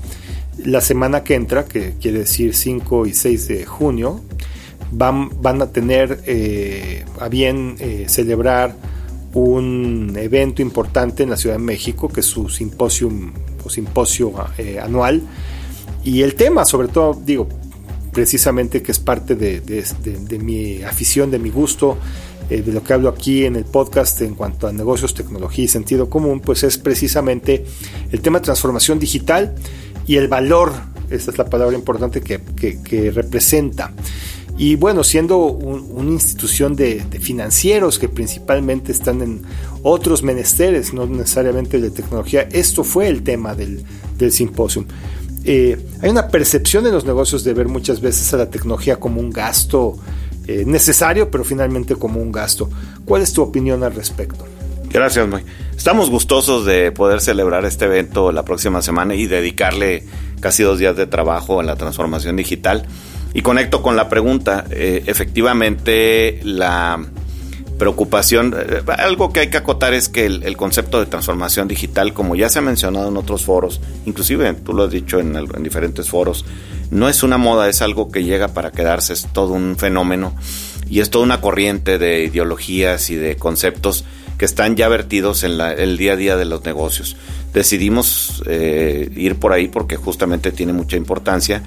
la 0.64 0.80
semana 0.80 1.25
que 1.25 1.34
entra, 1.34 1.64
que 1.64 1.94
quiere 2.00 2.20
decir 2.20 2.54
5 2.54 3.06
y 3.06 3.14
6 3.14 3.49
de 3.49 3.66
junio, 3.66 4.20
van, 4.92 5.30
van 5.42 5.62
a 5.62 5.72
tener 5.72 6.22
eh, 6.26 7.04
a 7.18 7.28
bien 7.28 7.76
eh, 7.80 8.04
celebrar 8.08 8.76
un 9.34 10.12
evento 10.16 10.62
importante 10.62 11.22
en 11.22 11.30
la 11.30 11.37
Ciudad 11.37 11.56
de 11.56 11.62
México, 11.62 12.08
que 12.08 12.20
es 12.20 12.26
su 12.26 12.49
simposium 12.49 13.32
o 13.64 13.70
simposio 13.70 14.34
anual. 14.82 15.22
Y 16.04 16.22
el 16.22 16.34
tema, 16.34 16.64
sobre 16.66 16.88
todo, 16.88 17.18
digo, 17.25 17.49
precisamente 18.12 18.82
que 18.82 18.92
es 18.92 18.99
parte 18.99 19.34
de 19.34 20.38
mi 20.38 20.82
afición, 20.82 21.30
de 21.30 21.38
mi 21.38 21.49
gusto, 21.49 21.96
eh, 22.52 22.61
de 22.61 22.72
lo 22.72 22.82
que 22.82 22.92
hablo 22.92 23.08
aquí 23.08 23.46
en 23.46 23.56
el 23.56 23.64
podcast 23.64 24.20
en 24.20 24.34
cuanto 24.34 24.66
a 24.66 24.72
negocios, 24.72 25.14
tecnología 25.14 25.64
y 25.64 25.68
sentido 25.68 26.11
común, 26.11 26.40
pues 26.40 26.64
es 26.64 26.76
precisamente 26.76 27.64
el 28.11 28.20
tema 28.20 28.40
de 28.40 28.44
transformación 28.44 28.99
digital 28.99 29.54
y 30.06 30.16
el 30.16 30.28
valor, 30.28 30.72
esta 31.08 31.30
es 31.30 31.38
la 31.38 31.46
palabra 31.46 31.76
importante 31.76 32.20
que, 32.20 33.11
representa. 33.11 33.92
Y 34.59 34.76
bueno, 34.76 35.02
siendo 35.02 35.38
una 35.38 36.11
institución 36.11 36.76
de, 36.76 37.04
financieros 37.21 37.99
que 37.99 38.09
principalmente 38.09 38.92
están 38.92 39.23
en 39.23 39.42
otros 39.82 40.23
menesteres, 40.23 40.92
no 40.92 41.06
necesariamente 41.06 41.80
de 41.80 41.90
tecnología, 41.90 42.49
esto 42.52 42.85
fue 42.85 43.09
el 43.09 43.23
tema 43.23 43.54
del, 43.54 43.82
del 44.18 44.32
simposio. 44.32 44.85
Eh, 45.44 45.85
hay 46.00 46.11
una 46.11 46.28
percepción 46.28 46.87
en 46.87 46.92
los 46.92 47.04
negocios 47.04 47.42
de 47.42 47.54
ver 47.54 47.68
muchas 47.68 48.00
veces 48.00 48.32
a 48.35 48.37
la 48.37 48.50
tecnología 48.50 49.00
como 49.00 49.21
un 49.21 49.30
gasto 49.30 49.97
eh, 50.47 50.64
necesario, 50.66 51.30
pero 51.30 51.44
finalmente 51.44 51.97
como 51.97 52.21
un 52.21 52.30
gasto. 52.30 52.68
¿Cuál 53.04 53.23
es 53.23 53.32
tu 53.32 53.42
opinión 53.42 53.82
al 53.82 53.94
respecto? 53.94 54.44
Gracias, 54.90 55.26
Moy. 55.26 55.42
Estamos 55.76 56.11
gustosos 56.11 56.66
de 56.66 56.92
poder 56.92 57.21
celebrar 57.21 57.64
este 57.64 57.87
evento 57.87 58.30
la 58.30 58.44
próxima 58.44 58.82
semana 58.82 59.14
y 59.14 59.26
dedicarle 59.26 60.04
casi 60.40 60.62
dos 60.62 60.78
días 60.78 60.97
de 60.97 61.06
trabajo 61.06 61.61
en 61.61 61.66
la 61.66 61.76
transformación 61.76 62.37
digital. 62.37 62.87
Y 63.34 63.42
conecto 63.42 63.82
con 63.82 63.96
la 63.96 64.08
pregunta, 64.08 64.64
eh, 64.70 65.04
efectivamente 65.06 66.40
la 66.44 67.04
preocupación, 67.78 68.54
eh, 68.56 68.82
algo 68.98 69.32
que 69.32 69.40
hay 69.40 69.50
que 69.50 69.56
acotar 69.56 69.94
es 69.94 70.08
que 70.08 70.26
el, 70.26 70.56
concepto 70.56 71.00
de 71.00 71.06
transformación 71.06 71.66
digital, 71.66 72.12
como 72.12 72.36
ya 72.36 72.48
se 72.48 72.58
ha 72.58 72.62
mencionado 72.62 73.08
en 73.08 73.16
otros 73.16 73.44
foros, 73.44 73.80
inclusive 74.06 74.52
tú 74.54 74.72
lo 74.72 74.84
has 74.84 74.90
dicho 74.90 75.18
en, 75.18 75.34
en 75.34 75.62
diferentes 75.62 76.08
foros, 76.08 76.44
no 76.90 77.08
es 77.08 77.22
una 77.22 77.38
moda, 77.38 77.68
es 77.68 77.80
algo 77.82 78.10
que 78.10 78.22
llega 78.22 78.48
para 78.48 78.70
quedarse, 78.70 79.14
es 79.14 79.26
todo 79.32 79.54
un 79.54 79.76
fenómeno 79.76 80.34
y 80.88 81.00
es 81.00 81.08
toda 81.08 81.24
una 81.24 81.40
corriente 81.40 81.98
de 81.98 82.24
ideologías 82.24 83.08
y 83.08 83.16
de 83.16 83.36
conceptos 83.36 84.04
que 84.36 84.44
están 84.44 84.76
ya 84.76 84.88
vertidos 84.88 85.42
en 85.42 85.60
el 85.60 85.96
día 85.96 86.12
a 86.12 86.16
día 86.16 86.36
de 86.36 86.44
los 86.44 86.64
negocios. 86.64 87.16
Decidimos 87.54 88.42
eh, 88.46 89.10
ir 89.16 89.36
por 89.36 89.52
ahí 89.52 89.68
porque 89.68 89.96
justamente 89.96 90.52
tiene 90.52 90.72
mucha 90.72 90.96
importancia 90.96 91.62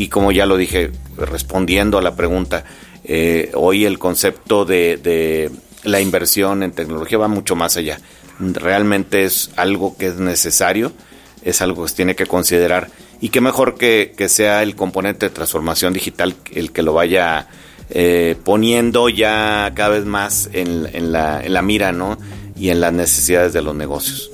y 0.00 0.08
como 0.08 0.32
ya 0.32 0.46
lo 0.46 0.56
dije, 0.56 0.92
respondiendo 1.18 1.98
a 1.98 2.02
la 2.02 2.16
pregunta, 2.16 2.64
eh, 3.04 3.50
hoy 3.52 3.84
el 3.84 3.98
concepto 3.98 4.64
de, 4.64 4.96
de 4.96 5.50
la 5.84 6.00
inversión 6.00 6.62
en 6.62 6.72
tecnología 6.72 7.18
va 7.18 7.28
mucho 7.28 7.54
más 7.54 7.76
allá. 7.76 8.00
Realmente 8.38 9.24
es 9.24 9.50
algo 9.56 9.98
que 9.98 10.06
es 10.06 10.16
necesario, 10.16 10.94
es 11.42 11.60
algo 11.60 11.82
que 11.82 11.90
se 11.90 11.96
tiene 11.96 12.16
que 12.16 12.24
considerar 12.24 12.88
y 13.20 13.28
qué 13.28 13.42
mejor 13.42 13.76
que, 13.76 14.14
sea 14.30 14.62
el 14.62 14.74
componente 14.74 15.28
de 15.28 15.34
transformación 15.34 15.92
digital 15.92 16.34
el 16.54 16.72
que 16.72 16.80
lo 16.80 16.94
vaya 16.94 17.48
eh, 17.90 18.36
poniendo 18.42 19.10
ya 19.10 19.70
cada 19.74 19.90
vez 19.90 20.06
más 20.06 20.48
en, 20.54 21.12
la, 21.12 21.44
en 21.44 21.52
la 21.52 21.60
mira, 21.60 21.92
¿no? 21.92 22.16
Y 22.56 22.70
en 22.70 22.80
las 22.80 22.94
necesidades 22.94 23.52
de 23.52 23.60
los 23.60 23.74
negocios. 23.74 24.30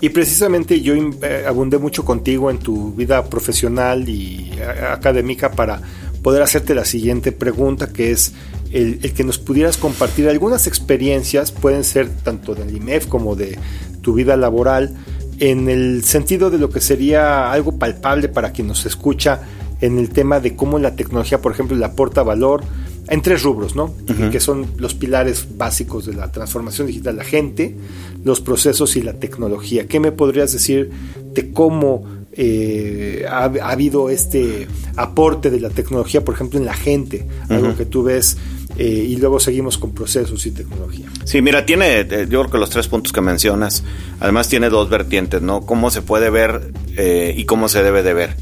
Y 0.00 0.10
precisamente 0.10 0.80
yo 0.82 0.94
eh, 0.94 1.44
abundé 1.48 1.78
mucho 1.78 2.04
contigo 2.04 2.50
en 2.50 2.58
tu 2.58 2.92
vida 2.92 3.24
profesional 3.24 4.08
y 4.08 4.52
académica 4.90 5.52
para 5.52 5.80
poder 6.22 6.42
hacerte 6.42 6.74
la 6.74 6.84
siguiente 6.84 7.32
pregunta, 7.32 7.92
que 7.92 8.10
es 8.10 8.32
el, 8.72 8.98
que 9.14 9.24
nos 9.24 9.38
pudieras 9.38 9.78
compartir. 9.78 10.28
Algunas 10.28 10.66
experiencias, 10.66 11.50
pueden 11.50 11.84
ser 11.84 12.10
tanto 12.10 12.54
del 12.54 12.76
IMEF 12.76 13.06
como 13.06 13.36
de 13.36 13.58
tu 14.02 14.12
vida 14.12 14.36
laboral, 14.36 14.94
en 15.38 15.68
el 15.68 16.04
sentido 16.04 16.50
de 16.50 16.58
lo 16.58 16.70
que 16.70 16.80
sería 16.80 17.52
algo 17.52 17.78
palpable 17.78 18.28
para 18.28 18.52
quien 18.52 18.66
nos 18.66 18.86
escucha 18.86 19.42
en 19.80 19.98
el 19.98 20.08
tema 20.10 20.40
de 20.40 20.56
cómo 20.56 20.78
la 20.78 20.96
tecnología, 20.96 21.40
por 21.40 21.52
ejemplo, 21.52 21.76
le 21.76 21.84
aporta 21.84 22.22
valor 22.22 22.64
en 23.08 23.22
tres 23.22 23.42
rubros, 23.42 23.76
¿no? 23.76 23.94
Que 24.30 24.40
son 24.40 24.66
los 24.78 24.94
pilares 24.94 25.46
básicos 25.56 26.06
de 26.06 26.14
la 26.14 26.32
transformación 26.32 26.88
digital, 26.88 27.16
la 27.16 27.24
gente, 27.24 27.76
los 28.24 28.40
procesos 28.40 28.96
y 28.96 29.02
la 29.02 29.14
tecnología. 29.14 29.86
¿Qué 29.86 30.00
me 30.00 30.10
podrías 30.10 30.52
decir 30.52 30.90
de 31.32 31.52
cómo 31.52 32.04
eh, 32.32 33.24
ha, 33.30 33.44
habido 33.44 34.10
este 34.10 34.66
aporte 34.96 35.50
de 35.50 35.60
la 35.60 35.70
tecnología, 35.70 36.24
por 36.24 36.34
ejemplo, 36.34 36.58
en 36.58 36.66
la 36.66 36.74
gente? 36.74 37.26
Algo 37.48 37.76
que 37.76 37.86
tú 37.86 38.02
ves 38.02 38.38
eh, 38.76 38.84
y 38.84 39.16
luego 39.16 39.38
seguimos 39.38 39.78
con 39.78 39.92
procesos 39.92 40.44
y 40.44 40.50
tecnología. 40.50 41.06
Sí, 41.24 41.40
mira, 41.42 41.64
tiene, 41.64 42.00
eh, 42.00 42.26
yo 42.28 42.40
creo 42.40 42.50
que 42.50 42.58
los 42.58 42.70
tres 42.70 42.88
puntos 42.88 43.12
que 43.12 43.20
mencionas, 43.20 43.84
además 44.18 44.48
tiene 44.48 44.68
dos 44.68 44.90
vertientes, 44.90 45.42
¿no? 45.42 45.64
Cómo 45.64 45.90
se 45.90 46.02
puede 46.02 46.28
ver 46.30 46.72
y 46.98 47.44
cómo 47.44 47.68
se 47.68 47.84
debe 47.84 48.02
de 48.02 48.14
ver. 48.14 48.36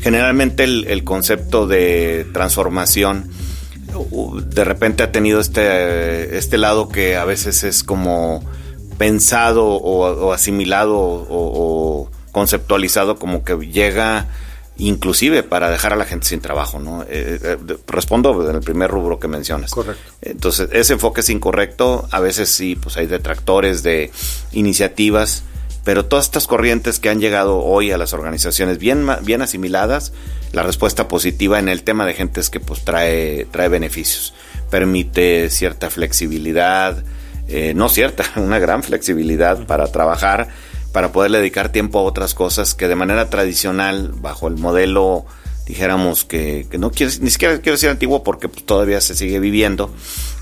Generalmente 0.00 0.64
el 0.64 1.04
concepto 1.04 1.66
de 1.66 2.26
transformación 2.32 3.28
de 4.04 4.64
repente 4.64 5.02
ha 5.02 5.12
tenido 5.12 5.40
este, 5.40 6.36
este 6.38 6.58
lado 6.58 6.88
que 6.88 7.16
a 7.16 7.24
veces 7.24 7.64
es 7.64 7.82
como 7.82 8.42
pensado 8.98 9.66
o, 9.66 10.32
asimilado 10.32 10.96
o, 10.96 12.10
conceptualizado 12.32 13.16
como 13.16 13.44
que 13.44 13.56
llega 13.56 14.28
inclusive 14.78 15.42
para 15.42 15.70
dejar 15.70 15.94
a 15.94 15.96
la 15.96 16.04
gente 16.04 16.26
sin 16.26 16.40
trabajo, 16.40 16.78
¿no? 16.78 17.02
Eh, 17.04 17.38
eh, 17.42 17.56
respondo 17.86 18.48
en 18.50 18.56
el 18.56 18.62
primer 18.62 18.90
rubro 18.90 19.18
que 19.18 19.26
mencionas. 19.26 19.70
Correcto. 19.70 20.12
Entonces, 20.20 20.68
ese 20.72 20.92
enfoque 20.92 21.22
es 21.22 21.30
incorrecto, 21.30 22.06
a 22.10 22.20
veces 22.20 22.50
sí, 22.50 22.76
pues 22.76 22.98
hay 22.98 23.06
detractores 23.06 23.82
de 23.82 24.10
iniciativas 24.52 25.44
pero 25.86 26.04
todas 26.04 26.24
estas 26.24 26.48
corrientes 26.48 26.98
que 26.98 27.10
han 27.10 27.20
llegado 27.20 27.62
hoy 27.62 27.92
a 27.92 27.96
las 27.96 28.12
organizaciones 28.12 28.78
bien, 28.78 29.06
bien 29.22 29.40
asimiladas, 29.40 30.12
la 30.50 30.64
respuesta 30.64 31.06
positiva 31.06 31.60
en 31.60 31.68
el 31.68 31.84
tema 31.84 32.04
de 32.04 32.12
gente 32.12 32.40
es 32.40 32.50
que 32.50 32.58
pues 32.58 32.84
trae, 32.84 33.46
trae 33.52 33.68
beneficios, 33.68 34.34
permite 34.68 35.48
cierta 35.48 35.88
flexibilidad, 35.88 37.04
eh, 37.46 37.72
no 37.76 37.88
cierta, 37.88 38.24
una 38.36 38.58
gran 38.58 38.82
flexibilidad 38.82 39.64
para 39.64 39.86
trabajar, 39.86 40.48
para 40.90 41.12
poder 41.12 41.30
dedicar 41.30 41.70
tiempo 41.70 42.00
a 42.00 42.02
otras 42.02 42.34
cosas 42.34 42.74
que 42.74 42.88
de 42.88 42.96
manera 42.96 43.30
tradicional, 43.30 44.10
bajo 44.16 44.48
el 44.48 44.56
modelo, 44.56 45.24
dijéramos 45.68 46.24
que, 46.24 46.66
que 46.68 46.78
no 46.78 46.90
quiero, 46.90 47.12
ni 47.20 47.30
siquiera 47.30 47.58
quiero 47.58 47.76
decir 47.76 47.90
antiguo 47.90 48.24
porque 48.24 48.48
pues, 48.48 48.66
todavía 48.66 49.00
se 49.00 49.14
sigue 49.14 49.38
viviendo, 49.38 49.94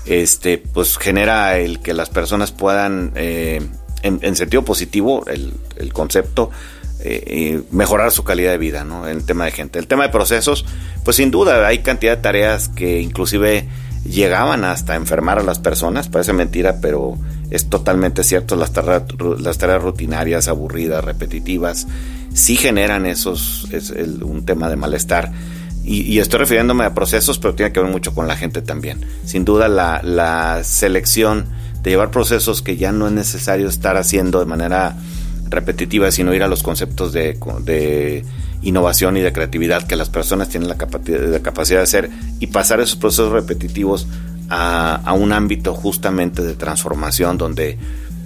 este, 0.07 0.57
pues 0.57 0.97
genera 0.97 1.59
el 1.59 1.81
que 1.81 1.93
las 1.93 2.09
personas 2.09 2.51
puedan 2.51 3.11
eh, 3.13 3.61
en, 4.05 4.35
sentido 4.35 4.63
positivo 4.63 5.25
el, 5.27 5.53
el 5.77 5.93
concepto, 5.93 6.51
eh, 6.99 7.61
mejorar 7.71 8.11
su 8.11 8.23
calidad 8.23 8.51
de 8.51 8.57
vida, 8.57 8.83
¿no? 8.83 9.07
En 9.07 9.17
el 9.17 9.25
tema 9.25 9.45
de 9.45 9.51
gente. 9.51 9.79
El 9.79 9.87
tema 9.87 10.03
de 10.03 10.09
procesos, 10.09 10.65
pues 11.03 11.17
sin 11.17 11.29
duda 11.29 11.67
hay 11.67 11.79
cantidad 11.79 12.15
de 12.15 12.21
tareas 12.21 12.69
que 12.69 13.01
inclusive 13.01 13.67
llegaban 14.05 14.63
hasta 14.63 14.95
enfermar 14.95 15.39
a 15.39 15.43
las 15.43 15.59
personas, 15.59 16.07
parece 16.07 16.31
mentira, 16.31 16.77
pero 16.81 17.17
es 17.49 17.69
totalmente 17.69 18.23
cierto, 18.23 18.55
las 18.55 18.71
tareas, 18.71 19.03
las 19.39 19.57
tareas 19.57 19.81
rutinarias, 19.81 20.47
aburridas, 20.47 21.03
repetitivas, 21.03 21.87
sí 22.33 22.55
generan 22.55 23.05
esos, 23.05 23.67
es 23.71 23.91
un 23.91 24.45
tema 24.45 24.69
de 24.69 24.75
malestar. 24.75 25.31
Y, 25.83 26.01
y, 26.01 26.17
estoy 26.17 26.39
refiriéndome 26.39 26.83
a 26.83 26.95
procesos, 26.95 27.37
pero 27.37 27.53
tiene 27.53 27.71
que 27.71 27.79
ver 27.79 27.91
mucho 27.91 28.15
con 28.15 28.27
la 28.27 28.35
gente 28.35 28.63
también. 28.63 29.05
Sin 29.23 29.45
duda 29.45 29.67
la, 29.67 30.01
la 30.01 30.63
selección 30.63 31.45
de 31.85 31.91
llevar 31.91 32.09
procesos 32.09 32.63
que 32.63 32.77
ya 32.77 32.91
no 32.91 33.05
es 33.05 33.13
necesario 33.13 33.69
estar 33.69 33.95
haciendo 33.95 34.39
de 34.39 34.47
manera 34.47 34.97
repetitiva, 35.49 36.11
sino 36.11 36.33
ir 36.33 36.41
a 36.41 36.47
los 36.47 36.63
conceptos 36.63 37.13
de, 37.13 38.25
innovación 38.63 39.17
y 39.17 39.21
de 39.21 39.31
creatividad 39.31 39.85
que 39.85 39.95
las 39.95 40.09
personas 40.09 40.49
tienen 40.49 40.67
la, 40.67 40.77
capacidad 40.77 41.77
de 41.77 41.83
hacer 41.83 42.09
y 42.39 42.47
pasar 42.47 42.79
esos 42.79 42.95
procesos 42.95 43.31
repetitivos 43.31 44.07
a, 44.49 44.95
a 44.95 45.13
un 45.13 45.31
ámbito 45.31 45.75
justamente 45.75 46.41
de 46.41 46.55
transformación 46.55 47.37
donde 47.37 47.77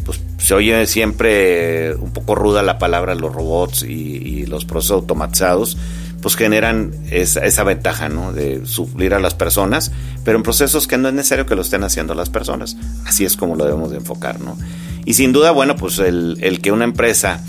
pues, 0.05 0.21
se 0.37 0.53
oye 0.53 0.87
siempre 0.87 1.93
un 1.95 2.13
poco 2.13 2.35
ruda 2.35 2.63
la 2.63 2.79
palabra 2.79 3.13
los 3.13 3.33
robots 3.33 3.83
y, 3.83 3.91
y 3.91 4.45
los 4.45 4.63
procesos 4.63 5.01
automatizados, 5.01 5.75
pues 6.21 6.35
generan 6.35 6.91
esa, 7.11 7.45
esa, 7.45 7.63
ventaja, 7.63 8.09
¿no? 8.09 8.33
De 8.33 8.65
suplir 8.65 9.13
a 9.13 9.19
las 9.19 9.33
personas, 9.33 9.91
pero 10.23 10.37
en 10.37 10.43
procesos 10.43 10.87
que 10.87 10.97
no 10.97 11.07
es 11.07 11.13
necesario 11.13 11.45
que 11.45 11.55
lo 11.55 11.61
estén 11.61 11.83
haciendo 11.83 12.13
las 12.15 12.29
personas. 12.29 12.77
Así 13.05 13.25
es 13.25 13.37
como 13.37 13.55
lo 13.55 13.65
debemos 13.65 13.91
de 13.91 13.97
enfocar, 13.97 14.39
¿no? 14.39 14.57
Y 15.05 15.13
sin 15.13 15.31
duda, 15.31 15.51
bueno, 15.51 15.75
pues 15.75 15.99
el, 15.99 16.37
el 16.41 16.61
que 16.61 16.71
una 16.71 16.83
empresa 16.83 17.43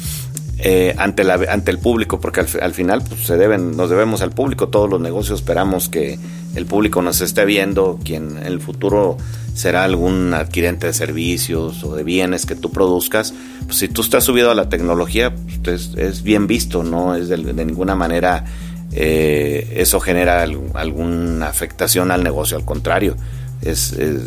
eh, 0.58 0.94
ante, 0.98 1.24
la, 1.24 1.34
ante 1.48 1.70
el 1.70 1.78
público, 1.78 2.20
porque 2.20 2.40
al, 2.40 2.46
al, 2.60 2.74
final 2.74 3.02
pues, 3.02 3.26
se 3.26 3.36
deben, 3.36 3.76
nos 3.76 3.90
debemos 3.90 4.20
al 4.22 4.30
público, 4.30 4.68
todos 4.68 4.90
los 4.90 5.00
negocios 5.00 5.40
esperamos 5.40 5.88
que 5.88 6.18
el 6.54 6.66
público 6.66 7.02
nos 7.02 7.20
esté 7.20 7.44
viendo, 7.44 7.98
quien 8.04 8.38
en 8.38 8.46
el 8.46 8.60
futuro 8.60 9.16
será 9.54 9.84
algún 9.84 10.32
adquirente 10.34 10.86
de 10.86 10.92
servicios 10.92 11.84
o 11.84 11.94
de 11.94 12.02
bienes 12.02 12.46
que 12.46 12.54
tú 12.54 12.70
produzcas, 12.70 13.34
pues 13.66 13.78
si 13.78 13.88
tú 13.88 14.02
estás 14.02 14.24
subido 14.24 14.50
a 14.50 14.54
la 14.54 14.68
tecnología, 14.68 15.34
pues 15.62 15.92
es, 15.96 16.22
bien 16.22 16.46
visto, 16.46 16.82
no 16.82 17.14
es 17.14 17.28
de, 17.28 17.38
ninguna 17.38 17.94
manera 17.94 18.44
eh, 18.92 19.74
eso 19.76 20.00
genera 20.00 20.42
alguna 20.42 21.48
afectación 21.48 22.10
al 22.10 22.24
negocio, 22.24 22.56
al 22.56 22.64
contrario, 22.64 23.16
es, 23.62 23.92
es, 23.92 24.22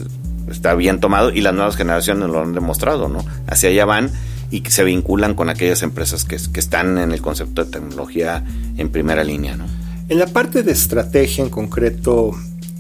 está 0.49 0.75
bien 0.75 0.99
tomado 0.99 1.31
y 1.31 1.41
las 1.41 1.53
nuevas 1.53 1.75
generaciones 1.75 2.29
lo 2.29 2.41
han 2.41 2.53
demostrado, 2.53 3.09
¿no? 3.09 3.25
Hacia 3.47 3.69
allá 3.69 3.85
van 3.85 4.11
y 4.51 4.63
se 4.69 4.83
vinculan 4.83 5.33
con 5.33 5.49
aquellas 5.49 5.81
empresas 5.81 6.25
que 6.25 6.59
están 6.59 6.97
en 6.99 7.11
el 7.11 7.21
concepto 7.21 7.65
de 7.65 7.71
tecnología 7.71 8.43
en 8.77 8.89
primera 8.89 9.23
línea, 9.23 9.57
¿no? 9.57 9.65
En 10.13 10.19
la 10.19 10.27
parte 10.27 10.61
de 10.61 10.71
estrategia 10.71 11.43
en 11.43 11.49
concreto, 11.49 12.35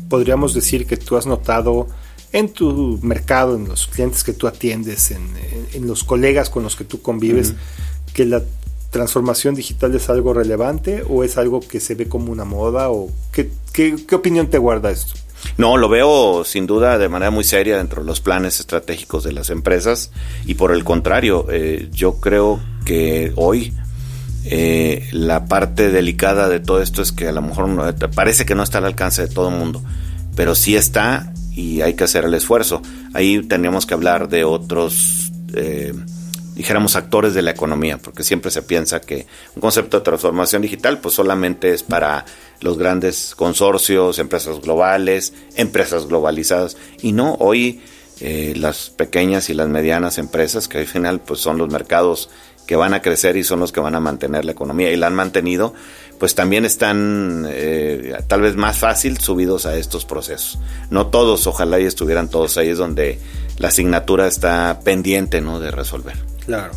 podríamos 0.07 0.53
decir 0.53 0.85
que 0.85 0.97
tú 0.97 1.17
has 1.17 1.25
notado 1.25 1.87
en 2.31 2.49
tu 2.49 2.99
mercado, 3.01 3.55
en 3.55 3.67
los 3.67 3.87
clientes 3.87 4.23
que 4.23 4.33
tú 4.33 4.45
atiendes, 4.45 5.09
en, 5.09 5.23
en 5.73 5.87
los 5.87 6.03
colegas 6.03 6.51
con 6.51 6.61
los 6.61 6.75
que 6.75 6.83
tú 6.83 7.01
convives, 7.01 7.49
uh 7.49 7.53
-huh. 7.53 8.13
que 8.13 8.25
la 8.25 8.43
transformación 8.91 9.55
digital 9.55 9.95
es 9.95 10.11
algo 10.11 10.35
relevante 10.35 11.01
o 11.09 11.23
es 11.23 11.39
algo 11.39 11.59
que 11.59 11.79
se 11.79 11.95
ve 11.95 12.07
como 12.07 12.31
una 12.31 12.45
moda 12.45 12.91
o 12.91 13.09
qué, 13.31 13.49
qué, 13.71 13.95
qué 14.07 14.13
opinión 14.13 14.51
te 14.51 14.59
guarda 14.59 14.91
esto? 14.91 15.13
No, 15.57 15.77
lo 15.77 15.89
veo 15.89 16.43
sin 16.45 16.67
duda 16.67 16.99
de 16.99 17.09
manera 17.09 17.31
muy 17.31 17.43
seria 17.43 17.77
dentro 17.77 18.03
de 18.03 18.07
los 18.07 18.21
planes 18.21 18.59
estratégicos 18.59 19.23
de 19.23 19.33
las 19.33 19.49
empresas 19.49 20.11
y 20.45 20.53
por 20.53 20.71
el 20.71 20.83
contrario, 20.83 21.47
eh, 21.49 21.89
yo 21.91 22.19
creo 22.19 22.59
que 22.85 23.33
hoy 23.35 23.73
eh, 24.45 25.07
la 25.11 25.45
parte 25.45 25.89
delicada 25.89 26.49
de 26.49 26.59
todo 26.59 26.81
esto 26.81 27.01
es 27.01 27.11
que 27.11 27.27
a 27.27 27.31
lo 27.31 27.41
mejor 27.41 27.67
no, 27.67 27.83
parece 28.13 28.45
que 28.45 28.55
no 28.55 28.63
está 28.63 28.79
al 28.79 28.85
alcance 28.85 29.23
de 29.23 29.33
todo 29.33 29.49
el 29.49 29.55
mundo, 29.55 29.81
pero 30.35 30.55
sí 30.55 30.75
está 30.75 31.33
y 31.55 31.81
hay 31.81 31.93
que 31.93 32.03
hacer 32.03 32.25
el 32.25 32.33
esfuerzo. 32.33 32.81
Ahí 33.13 33.41
tendríamos 33.43 33.85
que 33.85 33.93
hablar 33.93 34.29
de 34.29 34.43
otros 34.43 35.31
eh, 35.53 35.93
dijéramos, 36.55 36.95
actores 36.95 37.33
de 37.33 37.41
la 37.41 37.51
economía, 37.51 37.97
porque 37.97 38.23
siempre 38.23 38.51
se 38.51 38.61
piensa 38.61 39.01
que 39.01 39.25
un 39.55 39.61
concepto 39.61 39.97
de 39.97 40.03
transformación 40.03 40.61
digital 40.61 40.99
pues 40.99 41.15
solamente 41.15 41.73
es 41.73 41.83
para 41.83 42.25
los 42.61 42.77
grandes 42.77 43.33
consorcios, 43.35 44.19
empresas 44.19 44.61
globales, 44.61 45.33
empresas 45.55 46.07
globalizadas, 46.07 46.77
y 47.01 47.11
no, 47.11 47.35
hoy 47.39 47.81
eh, 48.19 48.53
las 48.55 48.89
pequeñas 48.89 49.49
y 49.49 49.53
las 49.53 49.67
medianas 49.67 50.17
empresas, 50.17 50.67
que 50.67 50.79
al 50.79 50.87
final 50.87 51.19
pues 51.21 51.39
son 51.39 51.57
los 51.57 51.69
mercados 51.69 52.29
que 52.65 52.75
van 52.75 52.93
a 52.93 53.01
crecer 53.01 53.37
y 53.37 53.43
son 53.43 53.59
los 53.59 53.71
que 53.71 53.79
van 53.79 53.95
a 53.95 53.99
mantener 53.99 54.45
la 54.45 54.51
economía 54.51 54.91
y 54.91 54.95
la 54.95 55.07
han 55.07 55.15
mantenido, 55.15 55.73
pues 56.19 56.35
también 56.35 56.65
están 56.65 57.45
eh, 57.49 58.15
tal 58.27 58.41
vez 58.41 58.55
más 58.55 58.77
fácil 58.77 59.17
subidos 59.17 59.65
a 59.65 59.75
estos 59.75 60.05
procesos. 60.05 60.59
No 60.89 61.07
todos, 61.07 61.47
ojalá 61.47 61.79
y 61.79 61.85
estuvieran 61.85 62.29
todos 62.29 62.57
ahí, 62.57 62.69
es 62.69 62.77
donde 62.77 63.19
la 63.57 63.69
asignatura 63.69 64.27
está 64.27 64.79
pendiente 64.83 65.41
¿no? 65.41 65.59
de 65.59 65.71
resolver. 65.71 66.15
Claro. 66.45 66.73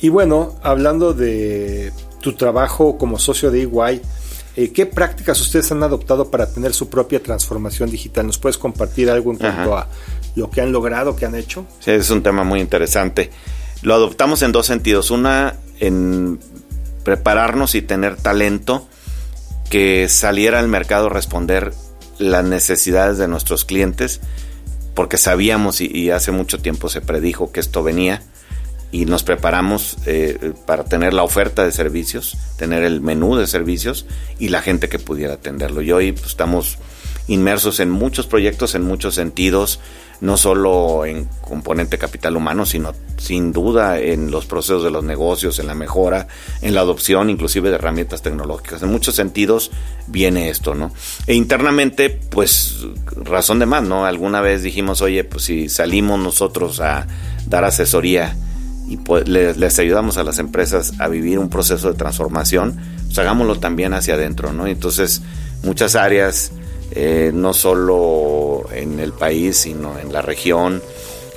Y 0.00 0.08
bueno, 0.08 0.56
hablando 0.62 1.14
de 1.14 1.92
tu 2.20 2.32
trabajo 2.34 2.98
como 2.98 3.18
socio 3.18 3.50
de 3.50 3.62
EY, 3.62 4.02
eh, 4.56 4.72
¿qué 4.72 4.84
prácticas 4.86 5.40
ustedes 5.40 5.70
han 5.72 5.82
adoptado 5.82 6.30
para 6.30 6.52
tener 6.52 6.74
su 6.74 6.88
propia 6.88 7.22
transformación 7.22 7.90
digital? 7.90 8.26
¿Nos 8.26 8.38
puedes 8.38 8.58
compartir 8.58 9.08
algo 9.10 9.30
en 9.30 9.38
cuanto 9.38 9.76
a 9.76 9.86
lo 10.34 10.50
que 10.50 10.60
han 10.60 10.72
logrado, 10.72 11.14
que 11.14 11.24
han 11.24 11.34
hecho? 11.34 11.66
Sí, 11.80 11.92
es 11.92 12.10
un 12.10 12.22
tema 12.22 12.44
muy 12.44 12.60
interesante. 12.60 13.30
Lo 13.82 13.94
adoptamos 13.94 14.42
en 14.42 14.52
dos 14.52 14.66
sentidos. 14.66 15.10
Una, 15.10 15.56
en 15.80 16.38
prepararnos 17.04 17.74
y 17.74 17.82
tener 17.82 18.16
talento 18.16 18.88
que 19.70 20.08
saliera 20.08 20.58
al 20.60 20.68
mercado 20.68 21.08
responder 21.08 21.72
las 22.18 22.44
necesidades 22.44 23.18
de 23.18 23.26
nuestros 23.26 23.64
clientes, 23.64 24.20
porque 24.94 25.16
sabíamos 25.16 25.80
y 25.80 26.10
hace 26.10 26.30
mucho 26.30 26.58
tiempo 26.58 26.88
se 26.88 27.00
predijo 27.00 27.50
que 27.50 27.60
esto 27.60 27.82
venía 27.82 28.22
y 28.92 29.06
nos 29.06 29.22
preparamos 29.22 29.96
eh, 30.04 30.52
para 30.66 30.84
tener 30.84 31.14
la 31.14 31.22
oferta 31.22 31.64
de 31.64 31.72
servicios, 31.72 32.36
tener 32.58 32.84
el 32.84 33.00
menú 33.00 33.36
de 33.36 33.46
servicios 33.46 34.04
y 34.38 34.50
la 34.50 34.60
gente 34.60 34.90
que 34.90 34.98
pudiera 34.98 35.34
atenderlo. 35.34 35.80
Y 35.80 35.90
hoy 35.92 36.12
pues, 36.12 36.26
estamos 36.26 36.78
inmersos 37.26 37.80
en 37.80 37.90
muchos 37.90 38.26
proyectos, 38.26 38.74
en 38.74 38.82
muchos 38.82 39.14
sentidos, 39.14 39.80
no 40.22 40.36
solo 40.36 41.04
en 41.04 41.28
componente 41.40 41.98
capital 41.98 42.36
humano, 42.36 42.64
sino 42.64 42.92
sin 43.18 43.52
duda 43.52 43.98
en 43.98 44.30
los 44.30 44.46
procesos 44.46 44.84
de 44.84 44.90
los 44.92 45.02
negocios, 45.02 45.58
en 45.58 45.66
la 45.66 45.74
mejora, 45.74 46.28
en 46.60 46.74
la 46.74 46.80
adopción 46.80 47.28
inclusive 47.28 47.70
de 47.70 47.74
herramientas 47.74 48.22
tecnológicas. 48.22 48.82
En 48.82 48.90
muchos 48.92 49.16
sentidos 49.16 49.72
viene 50.06 50.48
esto, 50.48 50.76
¿no? 50.76 50.92
E 51.26 51.34
internamente, 51.34 52.08
pues 52.08 52.86
razón 53.16 53.58
de 53.58 53.66
más, 53.66 53.82
¿no? 53.82 54.06
Alguna 54.06 54.40
vez 54.40 54.62
dijimos, 54.62 55.02
oye, 55.02 55.24
pues 55.24 55.42
si 55.42 55.68
salimos 55.68 56.20
nosotros 56.20 56.78
a 56.80 57.08
dar 57.48 57.64
asesoría, 57.64 58.36
y 58.86 58.96
pues 58.98 59.26
les, 59.26 59.78
ayudamos 59.78 60.18
a 60.18 60.24
las 60.24 60.38
empresas 60.38 60.92
a 61.00 61.08
vivir 61.08 61.38
un 61.38 61.48
proceso 61.48 61.90
de 61.90 61.98
transformación, 61.98 62.78
pues 63.06 63.18
hagámoslo 63.18 63.58
también 63.58 63.94
hacia 63.94 64.14
adentro, 64.14 64.52
¿no? 64.52 64.66
Entonces, 64.66 65.22
muchas 65.62 65.96
áreas, 65.96 66.52
eh, 66.94 67.30
no 67.32 67.52
solo 67.54 68.64
en 68.72 69.00
el 69.00 69.12
país, 69.12 69.56
sino 69.56 69.98
en 69.98 70.12
la 70.12 70.22
región 70.22 70.82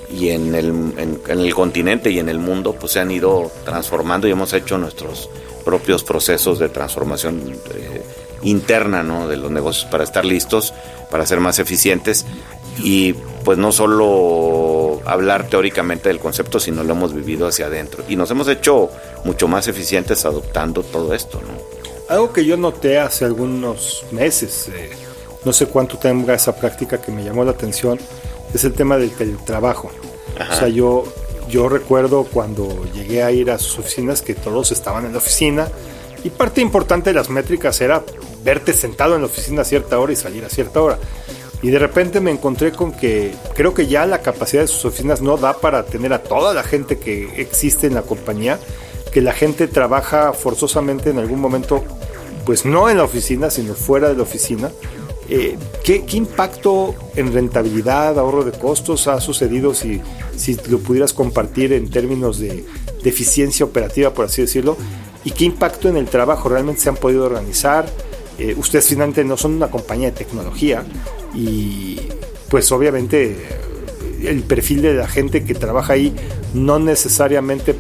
y 0.10 0.30
en 0.30 0.54
el, 0.54 0.68
en, 0.98 1.22
el 1.28 1.54
continente 1.54 2.12
y 2.12 2.20
en 2.20 2.30
el 2.30 2.40
mundo, 2.40 2.74
pues 2.74 2.94
se 2.94 3.00
han 3.00 3.12
ido 3.12 3.52
transformando 3.64 4.28
y 4.28 4.32
hemos 4.32 4.54
hecho 4.54 4.78
nuestros 4.78 5.30
propios 5.64 6.04
procesos 6.04 6.60
de 6.60 6.70
transformación 6.70 7.58
eh, 7.74 8.04
interna, 8.44 9.02
¿no? 9.02 9.28
De 9.28 9.38
los 9.38 9.50
negocios 9.50 9.86
para 9.86 10.04
estar 10.04 10.26
listos, 10.26 10.74
para 11.10 11.26
ser 11.26 11.40
más 11.40 11.60
eficientes 11.60 12.26
y 12.80 13.14
pues 13.44 13.58
no 13.58 13.72
solo 13.72 15.02
hablar 15.06 15.48
teóricamente 15.48 16.10
del 16.10 16.20
concepto, 16.20 16.60
sino 16.60 16.84
lo 16.84 16.94
hemos 16.94 17.14
vivido 17.14 17.48
hacia 17.48 17.68
adentro. 17.68 18.04
Y 18.08 18.16
nos 18.16 18.30
hemos 18.32 18.48
hecho 18.48 18.90
mucho 19.24 19.48
más 19.48 19.68
eficientes 19.68 20.26
adoptando 20.26 20.84
todo 20.84 21.14
esto. 21.14 21.40
¿no? 21.42 22.14
Algo 22.14 22.34
que 22.34 22.46
yo 22.46 22.58
noté 22.58 23.00
hace 23.00 23.26
algunos 23.26 24.06
meses, 24.12 24.70
eh, 24.74 24.92
no 25.46 25.54
sé 25.54 25.68
cuánto 25.68 25.98
tenga 25.98 26.34
esa 26.34 26.56
práctica 26.56 27.00
que 27.00 27.12
me 27.12 27.24
llamó 27.24 27.46
la 27.46 27.52
atención, 27.52 28.00
es 28.54 28.64
el 28.64 28.74
tema 28.74 28.98
del 28.98 29.12
teletrabajo. 29.12 29.92
O 30.52 30.56
sea, 30.56 30.68
yo, 30.68 31.06
yo 31.50 31.70
recuerdo 31.70 32.26
cuando 32.26 32.86
llegué 32.94 33.24
a 33.24 33.32
ir 33.32 33.52
a 33.52 33.58
sus 33.58 33.80
oficinas 33.80 34.22
que 34.22 34.34
todos 34.34 34.72
estaban 34.72 35.06
en 35.06 35.14
la 35.14 35.20
oficina 35.20 35.68
y 36.24 36.30
parte 36.30 36.60
importante 36.60 37.12
de 37.12 37.14
las 37.14 37.30
métricas 37.30 37.80
era 37.82 38.04
verte 38.44 38.74
sentado 38.74 39.16
en 39.16 39.22
la 39.22 39.28
oficina 39.28 39.62
a 39.62 39.66
cierta 39.66 40.00
hora 40.00 40.12
y 40.12 40.16
salir 40.16 40.44
a 40.44 40.50
cierta 40.50 40.82
hora. 40.82 40.98
Y 41.62 41.70
de 41.70 41.80
repente 41.80 42.20
me 42.20 42.32
encontré 42.32 42.72
con 42.72 42.92
que 42.92 43.34
creo 43.54 43.74
que 43.74 43.88
ya 43.88 44.06
la 44.06 44.22
capacidad 44.22 44.62
de 44.62 44.68
sus 44.68 44.86
oficinas 44.86 45.22
no 45.22 45.38
da 45.38 45.58
para 45.58 45.86
tener 45.86 46.14
a 46.14 46.22
toda 46.22 46.54
la 46.54 46.64
gente 46.64 46.98
que 46.98 47.42
existe 47.42 47.88
en 47.88 47.94
la 47.94 48.02
compañía, 48.02 48.60
que 49.12 49.22
la 49.22 49.34
gente 49.34 49.68
trabaja 49.68 50.34
forzosamente 50.34 51.10
en 51.10 51.20
algún 51.20 51.40
momento, 51.40 51.84
pues 52.46 52.66
no 52.66 52.90
en 52.90 52.98
la 52.98 53.04
oficina, 53.04 53.50
sino 53.50 53.74
fuera 53.74 54.10
de 54.10 54.16
la 54.16 54.24
oficina. 54.24 54.72
Eh, 55.28 55.58
¿qué, 55.84 56.04
impacto 56.14 56.94
en 57.16 57.34
rentabilidad, 57.34 58.20
ahorro 58.20 58.44
de 58.44 58.52
costos 58.52 59.08
ha 59.08 59.20
sucedido 59.20 59.74
si, 59.74 60.02
si 60.36 60.56
lo 60.70 60.80
pudieras 60.80 61.14
compartir 61.14 61.74
en 61.74 61.90
términos 61.90 62.38
de, 62.40 62.64
de 63.04 63.10
eficiencia 63.10 63.66
operativa, 63.66 64.14
por 64.14 64.26
así 64.26 64.42
decirlo? 64.42 64.78
¿Y 65.24 65.32
qué 65.32 65.46
impacto 65.46 65.90
en 65.90 65.98
el 65.98 66.06
trabajo 66.06 66.50
realmente 66.50 66.82
se 66.82 66.90
han 66.90 66.98
podido 66.98 67.26
organizar? 67.26 67.88
Eh, 68.38 68.54
ustedes 68.58 68.88
finalmente 68.88 69.24
no 69.24 69.38
son 69.38 69.54
una 69.54 69.72
compañía 69.72 70.12
de 70.12 70.18
tecnología 70.18 70.84
y 71.34 71.98
pues 72.50 72.70
obviamente 72.72 73.36
el 74.22 74.44
perfil 74.44 74.82
de 74.82 74.94
la 74.94 75.08
gente 75.08 75.46
que 75.46 75.54
trabaja 75.54 75.94
ahí 75.94 76.14
no 76.54 76.78
necesariamente 76.78 77.76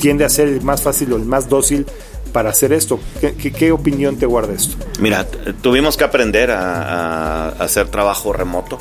tiende 0.00 0.24
a 0.24 0.28
ser 0.30 0.48
el 0.48 0.62
más 0.62 0.82
fácil 0.82 1.12
o 1.12 1.16
el 1.16 1.26
más 1.26 1.48
dócil 1.48 1.86
para 2.34 2.50
hacer 2.50 2.72
esto. 2.72 2.98
¿Qué, 3.20 3.70
opinión 3.70 4.16
te 4.16 4.26
guarda 4.26 4.54
esto? 4.54 4.76
Mira, 4.98 5.24
tuvimos 5.62 5.96
que 5.96 6.02
aprender 6.02 6.50
a, 6.50 7.50
hacer 7.50 7.88
trabajo 7.88 8.32
remoto. 8.32 8.76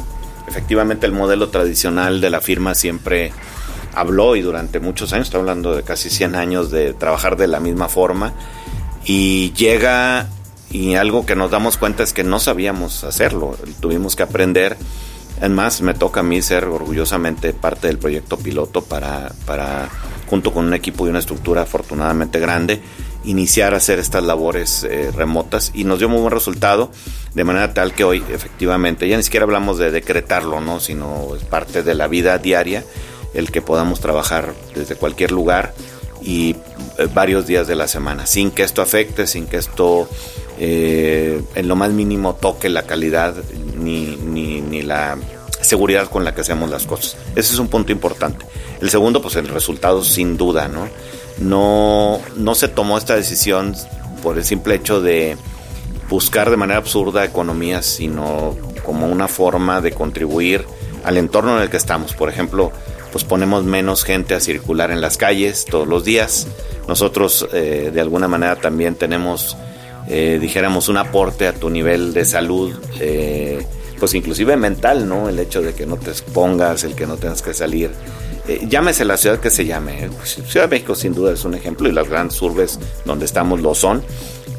Efectivamente 0.48 1.06
el 1.06 1.12
modelo 1.12 1.50
tradicional 1.50 2.20
de 2.20 2.32
la 2.32 2.42
firma 2.42 2.74
siempre 2.74 3.32
habló 3.94 4.36
y 4.36 4.42
durante 4.42 4.80
muchos 4.80 5.14
años, 5.14 5.28
estoy 5.28 5.42
hablando 5.42 5.76
de 5.76 5.84
casi 5.84 6.10
100 6.10 6.34
años 6.34 6.72
de 6.72 6.94
trabajar 6.96 7.38
de 7.38 7.48
la 7.48 7.60
misma 7.60 7.90
forma 7.90 8.34
y 9.06 9.54
llega 9.54 10.30
y 10.72 10.96
algo 10.96 11.28
que 11.28 11.36
nos 11.36 11.52
damos 11.52 11.78
cuenta 11.78 12.02
es 12.02 12.12
que 12.12 12.24
no 12.24 12.40
sabíamos 12.40 13.04
hacerlo, 13.04 13.56
tuvimos 13.80 14.16
que 14.16 14.24
aprender. 14.24 14.78
Además, 15.38 15.82
me 15.82 15.94
toca 15.94 16.22
a 16.22 16.24
mí 16.24 16.42
ser 16.42 16.66
orgullosamente 16.66 17.54
parte 17.54 17.86
del 17.86 18.00
proyecto 18.00 18.38
piloto 18.38 18.84
para, 18.84 19.32
para 19.46 19.90
junto 20.28 20.52
con 20.52 20.66
un 20.66 20.74
equipo 20.74 21.06
y 21.06 21.10
una 21.10 21.20
estructura 21.20 21.62
afortunadamente 21.62 22.40
grande, 22.40 22.82
iniciar 23.24 23.74
a 23.74 23.78
hacer 23.78 24.00
estas 24.00 24.24
labores 24.24 24.84
eh, 24.84 25.12
remotas 25.16 25.72
y 25.74 25.84
nos 25.84 26.00
dio 26.00 26.10
muy 26.10 26.20
buen 26.22 26.32
resultado, 26.32 26.92
de 27.34 27.44
manera 27.44 27.74
tal 27.74 27.94
que 27.94 28.04
hoy 28.04 28.24
efectivamente, 28.30 29.08
ya 29.08 29.18
ni 29.18 29.24
siquiera 29.24 29.46
hablamos 29.46 29.78
de 29.78 29.92
decretarlo, 29.92 30.62
¿no? 30.62 30.80
sino 30.80 31.36
es 31.36 31.44
parte 31.44 31.84
de 31.84 31.96
la 31.96 32.08
vida 32.08 32.38
diaria 32.38 32.84
el 33.34 33.52
que 33.52 33.62
podamos 33.62 34.00
trabajar 34.00 34.54
desde 34.76 34.96
cualquier 34.96 35.32
lugar 35.32 35.74
y 36.22 36.56
eh, 36.98 37.08
varios 37.14 37.48
días 37.48 37.68
de 37.68 37.76
la 37.76 37.88
semana, 37.88 38.26
sin 38.26 38.52
que 38.52 38.64
esto 38.64 38.82
afecte, 38.82 39.28
sin 39.28 39.48
que 39.48 39.58
esto 39.58 40.08
eh, 40.60 41.42
en 41.56 41.68
lo 41.68 41.76
más 41.76 41.92
mínimo 41.92 42.36
toque 42.36 42.70
la 42.70 42.84
calidad 42.84 43.36
ni, 43.78 44.16
ni, 44.18 44.82
la 44.82 45.18
seguridad 45.62 46.10
con 46.10 46.24
la 46.24 46.36
que 46.36 46.42
hacemos 46.42 46.70
las 46.70 46.86
cosas. 46.86 47.18
Ese 47.36 47.54
es 47.54 47.60
un 47.60 47.68
punto 47.68 47.92
importante. 47.92 48.46
El 48.82 48.90
segundo, 48.90 49.22
pues 49.22 49.36
el 49.36 49.48
resultado 49.48 50.04
sin 50.04 50.38
duda, 50.38 50.68
¿no? 50.68 50.88
No, 51.38 52.20
no 52.36 52.56
se 52.56 52.68
tomó 52.68 52.98
esta 52.98 53.16
decisión 53.16 53.76
por 54.22 54.38
el 54.38 54.46
simple 54.46 54.76
hecho 54.76 55.02
de 55.02 55.38
buscar 56.10 56.50
de 56.50 56.58
manera 56.58 56.80
absurda 56.80 57.26
economías, 57.26 57.86
sino 57.86 58.56
como 58.86 59.08
una 59.08 59.28
forma 59.28 59.82
de 59.82 59.92
contribuir 59.92 60.66
al 61.04 61.18
entorno 61.18 61.58
en 61.58 61.64
el 61.64 61.70
que 61.70 61.78
estamos. 61.78 62.14
Por 62.14 62.30
ejemplo, 62.30 62.72
pues 63.12 63.24
ponemos 63.24 63.64
menos 63.64 64.04
gente 64.04 64.36
a 64.36 64.40
circular 64.40 64.92
en 64.92 65.02
las 65.02 65.18
calles 65.18 65.66
todos 65.66 65.88
los 65.88 66.06
días. 66.06 66.48
Nosotros 66.88 67.48
eh, 67.54 67.92
de 67.94 68.02
alguna 68.02 68.28
manera 68.28 68.56
también 68.56 68.96
tenemos 68.96 69.58
eh, 70.08 70.38
dijéramos, 70.40 70.90
un 70.90 70.98
aporte 70.98 71.48
a 71.48 71.54
tu 71.54 71.70
nivel 71.70 72.14
de 72.14 72.26
salud, 72.26 72.74
eh, 73.00 73.66
pues 74.04 74.16
inclusive 74.16 74.58
mental, 74.58 75.08
¿no? 75.08 75.30
El 75.30 75.40
hecho 75.40 75.62
de 75.62 75.74
que 75.74 75.86
no 75.86 75.96
te 75.96 76.10
expongas, 76.10 76.84
el 76.84 76.94
que 76.94 77.08
no 77.08 77.16
tengas 77.16 77.42
que 77.42 77.54
salir. 77.54 77.90
Eh, 78.50 78.66
llámese 78.68 79.06
la 79.06 79.16
ciudad 79.16 79.40
que 79.40 79.50
se 79.50 79.66
llame. 79.66 80.10
Pues, 80.18 80.42
ciudad 80.46 80.68
de 80.68 80.76
México 80.76 80.94
sin 80.94 81.14
duda 81.14 81.32
es 81.32 81.46
un 81.46 81.54
ejemplo 81.54 81.88
y 81.88 81.94
las 81.94 82.10
grandes 82.10 82.42
urbes 82.42 82.82
donde 83.06 83.24
estamos 83.24 83.62
lo 83.62 83.74
son, 83.74 84.04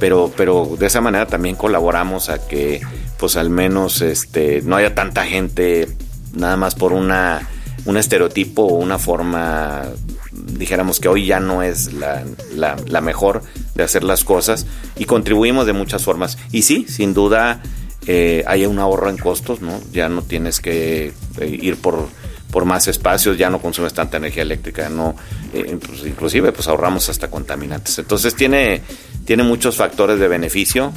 pero, 0.01 0.33
pero 0.35 0.77
de 0.79 0.87
esa 0.87 1.03
manera 1.03 1.27
también 1.27 1.57
colaboramos 1.57 2.31
a 2.31 2.49
que 2.49 2.81
pues 3.19 3.37
al 3.37 3.51
menos 3.51 4.01
este, 4.01 4.63
no 4.63 4.77
haya 4.77 4.95
tanta 4.95 5.27
gente 5.27 5.89
nada 6.33 6.57
más 6.57 6.75
por 6.75 6.95
una 6.95 7.47
un 7.85 7.99
estereotipo 7.99 8.63
o 8.63 8.77
una 8.77 8.99
forma, 8.99 9.83
dijéramos 10.33 11.01
que 11.01 11.09
hoy 11.09 11.27
ya 11.27 11.39
no 11.39 11.63
es 11.63 11.93
la, 11.93 12.25
la, 12.55 13.01
mejor 13.03 13.43
de 13.75 13.83
hacer 13.83 14.05
las 14.05 14.25
cosas 14.25 14.65
y 14.97 15.05
contribuimos 15.05 15.67
de 15.67 15.75
muchas 15.75 16.03
formas. 16.03 16.39
Y 16.51 16.63
sí, 16.63 16.87
sin 16.89 17.13
duda 17.13 17.61
eh, 18.07 18.45
hay 18.47 18.67
un 18.67 18.79
ahorro 18.79 19.09
en 19.09 19.17
costos, 19.17 19.61
¿no? 19.61 19.81
Ya 19.93 20.09
no 20.09 20.23
tienes 20.23 20.61
que 20.61 21.13
eh, 21.41 21.59
ir 21.61 21.77
por, 21.77 22.09
por 22.51 22.65
más 22.65 22.87
espacios, 22.87 23.37
ya 23.39 23.51
no 23.51 23.61
consumes 23.61 23.95
tanta 23.95 24.19
energía 24.19 24.43
eléctrica, 24.43 24.89
no, 24.89 25.17
eh, 25.53 25.77
pues, 25.85 26.07
inclusive 26.07 26.53
pues 26.53 26.69
ahorramos 26.69 27.09
hasta 27.09 27.29
contaminantes. 27.29 27.99
Entonces 27.99 28.35
tiene, 28.35 28.83
tiene 29.25 29.43
muchos 29.43 29.77
factores 29.77 30.19
de 30.19 30.29
beneficio 30.29 30.93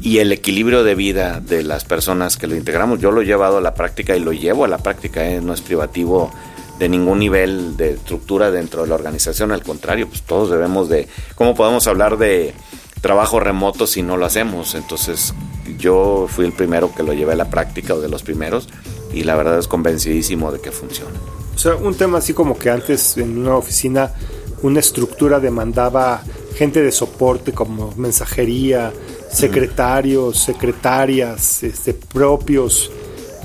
y 0.00 0.18
el 0.18 0.32
equilibrio 0.32 0.84
de 0.84 0.94
vida 0.94 1.40
de 1.40 1.62
las 1.62 1.84
personas 1.84 2.36
que 2.36 2.46
lo 2.46 2.54
integramos. 2.54 3.00
Yo 3.00 3.10
lo 3.10 3.22
he 3.22 3.24
llevado 3.24 3.58
a 3.58 3.60
la 3.60 3.74
práctica 3.74 4.16
y 4.16 4.20
lo 4.20 4.32
llevo 4.32 4.64
a 4.64 4.68
la 4.68 4.78
práctica, 4.78 5.26
¿eh? 5.26 5.40
no 5.40 5.54
es 5.54 5.60
privativo 5.60 6.32
de 6.78 6.88
ningún 6.88 7.18
nivel 7.18 7.76
de 7.76 7.92
estructura 7.92 8.50
dentro 8.50 8.82
de 8.82 8.88
la 8.88 8.94
organización, 8.94 9.52
al 9.52 9.62
contrario, 9.62 10.08
pues 10.08 10.22
todos 10.22 10.50
debemos 10.50 10.88
de, 10.88 11.06
¿cómo 11.34 11.54
podemos 11.54 11.86
hablar 11.86 12.18
de 12.18 12.54
trabajo 13.00 13.40
remoto 13.40 13.86
si 13.86 14.02
no 14.02 14.16
lo 14.16 14.26
hacemos? 14.26 14.74
Entonces 14.74 15.34
yo 15.82 16.26
fui 16.28 16.46
el 16.46 16.52
primero 16.52 16.94
que 16.94 17.02
lo 17.02 17.12
llevé 17.12 17.32
a 17.32 17.36
la 17.36 17.50
práctica 17.50 17.94
o 17.94 18.00
de 18.00 18.08
los 18.08 18.22
primeros 18.22 18.68
y 19.12 19.24
la 19.24 19.34
verdad 19.34 19.58
es 19.58 19.68
convencidísimo 19.68 20.52
de 20.52 20.60
que 20.60 20.70
funciona. 20.70 21.18
O 21.54 21.58
sea, 21.58 21.74
un 21.74 21.94
tema 21.94 22.18
así 22.18 22.32
como 22.32 22.56
que 22.58 22.70
antes 22.70 23.18
en 23.18 23.36
una 23.36 23.56
oficina 23.56 24.14
una 24.62 24.80
estructura 24.80 25.40
demandaba 25.40 26.22
gente 26.54 26.82
de 26.82 26.92
soporte 26.92 27.52
como 27.52 27.92
mensajería, 27.96 28.92
secretarios, 29.30 30.38
secretarias, 30.38 31.62
este, 31.62 31.94
propios, 31.94 32.90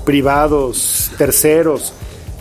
privados, 0.05 1.11
terceros. 1.17 1.93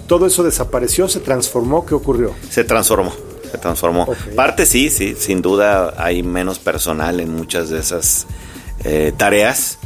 Todo 0.07 0.27
eso 0.27 0.43
desapareció, 0.43 1.09
se 1.09 1.21
transformó, 1.21 1.87
¿qué 1.87 1.95
ocurrió? 1.95 2.35
Se 2.51 2.65
transformó, 2.65 3.13
se 3.51 3.59
transformó. 3.59 4.07
Parte 4.37 4.67
sí, 4.67 4.91
sí, 4.91 5.17
sin 5.19 5.43
duda 5.43 5.95
hay 5.97 6.23
menos 6.23 6.59
personal 6.59 7.19
en 7.21 7.35
muchas 7.35 7.71
de 7.71 7.81
esas 7.81 8.27
eh, 8.85 9.13
tareas, 9.17 9.79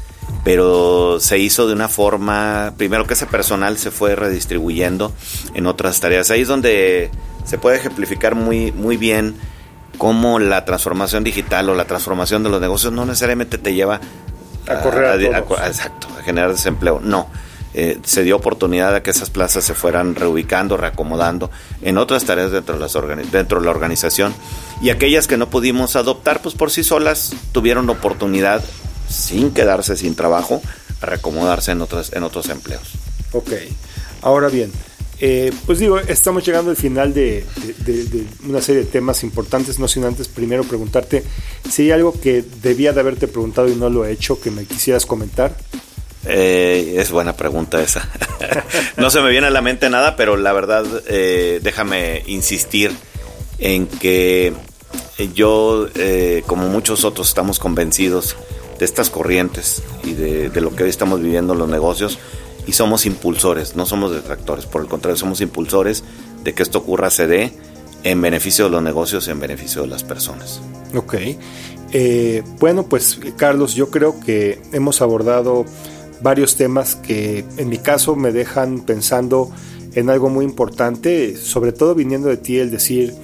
pero 0.44 1.18
se 1.20 1.38
hizo 1.38 1.66
de 1.66 1.74
una 1.74 1.88
forma, 1.88 2.74
primero 2.76 3.06
que 3.06 3.14
ese 3.14 3.26
personal 3.26 3.78
se 3.78 3.90
fue 3.90 4.16
redistribuyendo 4.16 5.12
en 5.54 5.66
otras 5.66 6.00
tareas. 6.00 6.30
Ahí 6.30 6.42
es 6.42 6.48
donde 6.48 7.10
se 7.44 7.58
puede 7.58 7.76
ejemplificar 7.76 8.34
muy, 8.34 8.72
muy 8.72 8.96
bien 8.96 9.36
cómo 9.98 10.38
la 10.38 10.64
transformación 10.64 11.24
digital 11.24 11.68
o 11.68 11.74
la 11.74 11.84
transformación 11.84 12.42
de 12.42 12.48
los 12.48 12.60
negocios 12.60 12.92
no 12.92 13.04
necesariamente 13.04 13.58
te 13.58 13.74
lleva 13.74 14.00
a, 14.66 14.80
correr 14.80 15.34
a, 15.34 15.38
exacto, 15.66 16.08
a 16.18 16.22
generar 16.22 16.50
desempleo. 16.50 17.00
No. 17.02 17.28
Eh, 17.72 18.00
se 18.02 18.24
dio 18.24 18.34
oportunidad 18.34 18.94
a 18.96 19.02
que 19.02 19.10
esas 19.10 19.30
plazas 19.30 19.62
se 19.62 19.74
fueran 19.74 20.16
reubicando, 20.16 20.76
reacomodando 20.76 21.52
en 21.82 21.98
otras 21.98 22.24
tareas 22.24 22.50
dentro 22.50 22.74
de, 22.74 22.80
las 22.80 22.92
dentro 23.30 23.60
de 23.60 23.64
la 23.64 23.70
organización 23.70 24.34
y 24.82 24.90
aquellas 24.90 25.28
que 25.28 25.36
no 25.36 25.50
pudimos 25.50 25.94
adoptar, 25.94 26.42
pues 26.42 26.56
por 26.56 26.72
sí 26.72 26.82
solas 26.82 27.32
tuvieron 27.52 27.88
oportunidad 27.88 28.64
sin 29.10 29.50
quedarse 29.52 29.96
sin 29.96 30.14
trabajo 30.14 30.62
a 31.00 31.06
reacomodarse 31.06 31.72
en, 31.72 31.82
otras, 31.82 32.12
en 32.12 32.22
otros 32.22 32.48
empleos. 32.48 32.92
Ok, 33.32 33.52
ahora 34.22 34.48
bien, 34.48 34.72
eh, 35.22 35.52
pues 35.66 35.78
digo, 35.78 35.98
estamos 35.98 36.46
llegando 36.46 36.70
al 36.70 36.76
final 36.76 37.12
de, 37.12 37.44
una 38.48 38.62
serie 38.62 38.82
de 38.84 38.86
temas 38.86 39.22
importantes, 39.22 39.78
no 39.78 39.86
sin 39.86 40.04
antes 40.04 40.28
primero 40.28 40.64
preguntarte 40.64 41.22
si 41.68 41.82
hay 41.82 41.90
algo 41.90 42.18
que 42.18 42.42
debía 42.62 42.94
de 42.94 43.00
haberte 43.00 43.28
preguntado 43.28 43.68
y 43.68 43.74
no 43.74 43.90
lo 43.90 44.06
he 44.06 44.12
hecho, 44.12 44.40
que 44.40 44.50
me 44.50 44.64
quisieras 44.64 45.04
comentar. 45.04 45.54
Eh, 46.26 46.96
es 46.98 47.10
buena 47.10 47.36
pregunta 47.36 47.82
esa. 47.82 48.08
no 48.96 49.10
se 49.10 49.20
me 49.20 49.30
viene 49.30 49.48
a 49.48 49.50
la 49.50 49.60
mente 49.60 49.90
nada, 49.90 50.16
pero 50.16 50.38
la 50.38 50.54
verdad, 50.54 50.84
eh, 51.06 51.60
déjame 51.62 52.22
insistir 52.26 52.92
en 53.58 53.86
que 53.86 54.54
yo, 55.34 55.86
como 56.46 56.68
muchos 56.68 57.04
otros, 57.04 57.28
estamos 57.28 57.58
convencidos 57.58 58.36
de 58.80 58.86
estas 58.86 59.10
corrientes 59.10 59.82
y 60.02 60.14
de, 60.14 60.60
lo 60.60 60.74
que 60.74 60.84
hoy 60.84 60.90
estamos 60.90 61.20
viviendo 61.20 61.52
en 61.52 61.58
los 61.58 61.68
negocios 61.68 62.18
y 62.66 62.72
somos 62.72 63.04
impulsores, 63.04 63.76
no 63.76 63.84
somos 63.84 64.10
detractores, 64.10 64.64
por 64.64 64.80
el 64.80 64.88
contrario, 64.88 65.18
somos 65.18 65.42
impulsores 65.42 66.02
de 66.42 66.54
que 66.54 66.62
esto 66.62 66.78
ocurra, 66.78 67.10
se 67.10 67.26
dé 67.26 67.52
en 68.04 68.22
beneficio 68.22 68.64
de 68.64 68.70
los 68.70 68.82
negocios 68.82 69.28
y 69.28 69.32
en 69.32 69.40
beneficio 69.40 69.82
de 69.82 69.88
las 69.88 70.02
personas. 70.02 70.62
Ok. 70.94 71.14
Eh, 71.92 72.42
bueno, 72.58 72.86
pues 72.86 73.20
Carlos, 73.36 73.74
yo 73.74 73.90
creo 73.90 74.18
que 74.18 74.62
hemos 74.72 75.02
abordado 75.02 75.66
varios 76.22 76.56
temas 76.56 76.96
que 76.96 77.44
en 77.58 77.68
mi 77.68 77.76
caso 77.76 78.16
me 78.16 78.32
dejan 78.32 78.80
pensando 78.80 79.50
en 79.94 80.08
algo 80.08 80.30
muy 80.30 80.46
importante, 80.46 81.36
sobre 81.36 81.72
todo 81.72 81.94
viniendo 81.94 82.28
de 82.28 82.38
ti 82.38 82.58
el 82.58 82.70
decir 82.70 83.14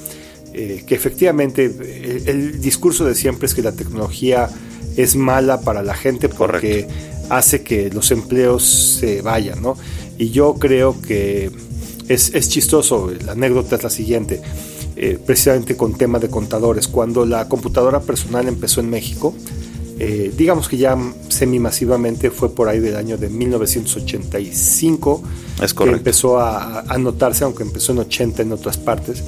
eh, 0.53 0.85
que 0.87 0.95
efectivamente 0.95 1.65
el, 1.65 2.29
el, 2.29 2.61
discurso 2.61 3.07
de 3.07 3.15
siempre 3.15 3.47
es 3.47 3.55
que 3.55 3.63
la 3.63 3.73
tecnología 3.73 4.51
es 4.97 5.17
mala 5.17 5.61
para 5.61 5.83
la 5.83 5.95
gente 5.95 6.29
porque 6.29 6.87
hace 7.29 7.63
que 7.63 7.91
los 7.91 8.11
empleos 8.11 8.65
se 8.65 9.23
vayan, 9.23 9.63
¿no? 9.63 9.77
Y 10.19 10.31
yo 10.31 10.55
creo 10.55 11.01
que 11.01 11.51
es, 12.09 12.49
chistoso, 12.49 13.11
la 13.25 13.33
anécdota 13.33 13.77
es 13.77 13.83
la 13.83 13.91
siguiente, 13.91 14.41
eh, 14.97 15.19
precisamente 15.25 15.77
con 15.77 15.99
tema 15.99 16.19
de 16.19 16.29
contadores, 16.29 16.89
cuando 16.89 17.27
la 17.27 17.49
computadora 17.49 18.01
personal 18.01 18.49
empezó 18.49 18.81
en 18.81 18.89
México, 18.89 19.35
eh, 19.99 20.33
digamos 20.37 20.69
que 20.69 20.77
ya 20.77 20.97
semi-masivamente 21.29 22.31
fue 22.31 22.55
por 22.55 22.69
ahí 22.69 22.81
del 22.81 22.97
año 22.97 23.17
de 23.17 23.31
1985 23.31 25.23
es 25.63 25.73
que 25.73 25.85
empezó 25.85 26.39
a, 26.39 26.81
a 26.81 26.99
notarse, 26.99 27.45
aunque 27.45 27.63
empezó 27.63 27.93
en 27.93 28.01
80 28.01 28.43
en 28.43 28.53
otras 28.53 28.77
partes 28.77 29.25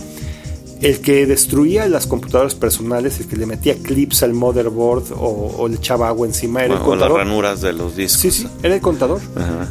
el 0.80 1.00
que 1.00 1.26
destruía 1.26 1.88
las 1.88 2.06
computadoras 2.06 2.54
personales, 2.54 3.18
el 3.20 3.26
que 3.26 3.36
le 3.36 3.46
metía 3.46 3.74
clips 3.76 4.22
al 4.22 4.32
motherboard 4.32 5.12
o, 5.16 5.66
le 5.68 5.76
echaba 5.76 6.08
agua 6.08 6.26
encima, 6.26 6.64
era 6.64 6.74
el 6.74 6.80
contador. 6.80 7.12
O 7.12 7.18
las 7.18 7.26
ranuras 7.26 7.60
de 7.60 7.72
los 7.72 7.96
discos. 7.96 8.20
Sí, 8.20 8.30
sí, 8.30 8.48
era 8.62 8.74
el 8.74 8.80
contador. 8.80 9.20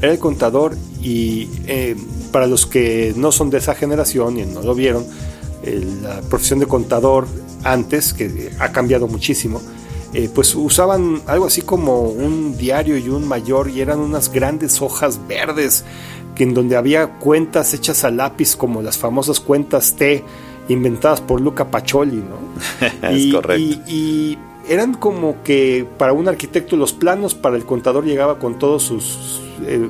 Era 0.01 0.11
el 0.11 0.19
contador 0.19 0.75
y 1.01 1.49
eh, 1.65 1.95
para 2.31 2.47
los 2.47 2.65
que 2.65 3.13
no 3.15 3.31
son 3.31 3.49
de 3.49 3.59
esa 3.59 3.75
generación 3.75 4.37
y 4.37 4.45
no 4.45 4.61
lo 4.61 4.75
vieron, 4.75 5.05
la 6.01 6.21
profesión 6.21 6.59
de 6.59 6.65
contador 6.65 7.27
antes, 7.63 8.13
que 8.13 8.51
ha 8.59 8.71
cambiado 8.71 9.07
muchísimo, 9.07 9.61
eh, 10.13 10.29
pues 10.33 10.55
usaban 10.55 11.21
algo 11.25 11.45
así 11.45 11.61
como 11.61 12.03
un 12.03 12.57
diario 12.57 12.97
y 12.97 13.09
un 13.09 13.27
mayor 13.27 13.69
y 13.69 13.81
eran 13.81 13.99
unas 13.99 14.31
grandes 14.31 14.81
hojas 14.81 15.19
verdes 15.27 15.83
que 16.35 16.43
en 16.43 16.53
donde 16.53 16.77
había 16.77 17.19
cuentas 17.19 17.73
hechas 17.73 18.03
a 18.03 18.11
lápiz 18.11 18.55
como 18.55 18.81
las 18.81 18.97
famosas 18.97 19.39
cuentas 19.39 19.95
T 19.95 20.23
inventadas 20.69 21.21
por 21.21 21.41
Luca 21.41 21.69
Pacioli, 21.69 22.17
¿no? 22.17 23.09
es 23.09 23.33
correcto. 23.33 23.81
Y, 23.87 24.37
eran 24.69 24.95
como 24.95 25.43
que 25.43 25.87
para 25.97 26.11
un 26.11 26.27
arquitecto 26.27 26.75
los 26.75 26.91
planos 26.91 27.35
para 27.35 27.55
el 27.55 27.63
contador 27.63 28.03
llegaba 28.03 28.37
con 28.37 28.59
todos 28.59 28.83
sus 28.83 29.41
eh, 29.65 29.87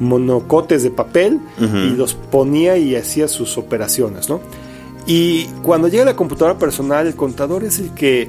monocotes 0.00 0.82
de 0.82 0.90
papel 0.90 1.40
y 1.56 1.90
los 1.90 2.14
ponía 2.14 2.76
y 2.76 2.96
hacía 2.96 3.28
sus 3.28 3.56
operaciones, 3.58 4.28
¿no? 4.28 4.40
Y 5.06 5.44
cuando 5.62 5.88
llega 5.88 6.04
la 6.04 6.16
computadora 6.16 6.58
personal, 6.58 7.06
el 7.06 7.14
contador 7.14 7.62
es 7.62 7.78
el 7.78 7.94
que 7.94 8.28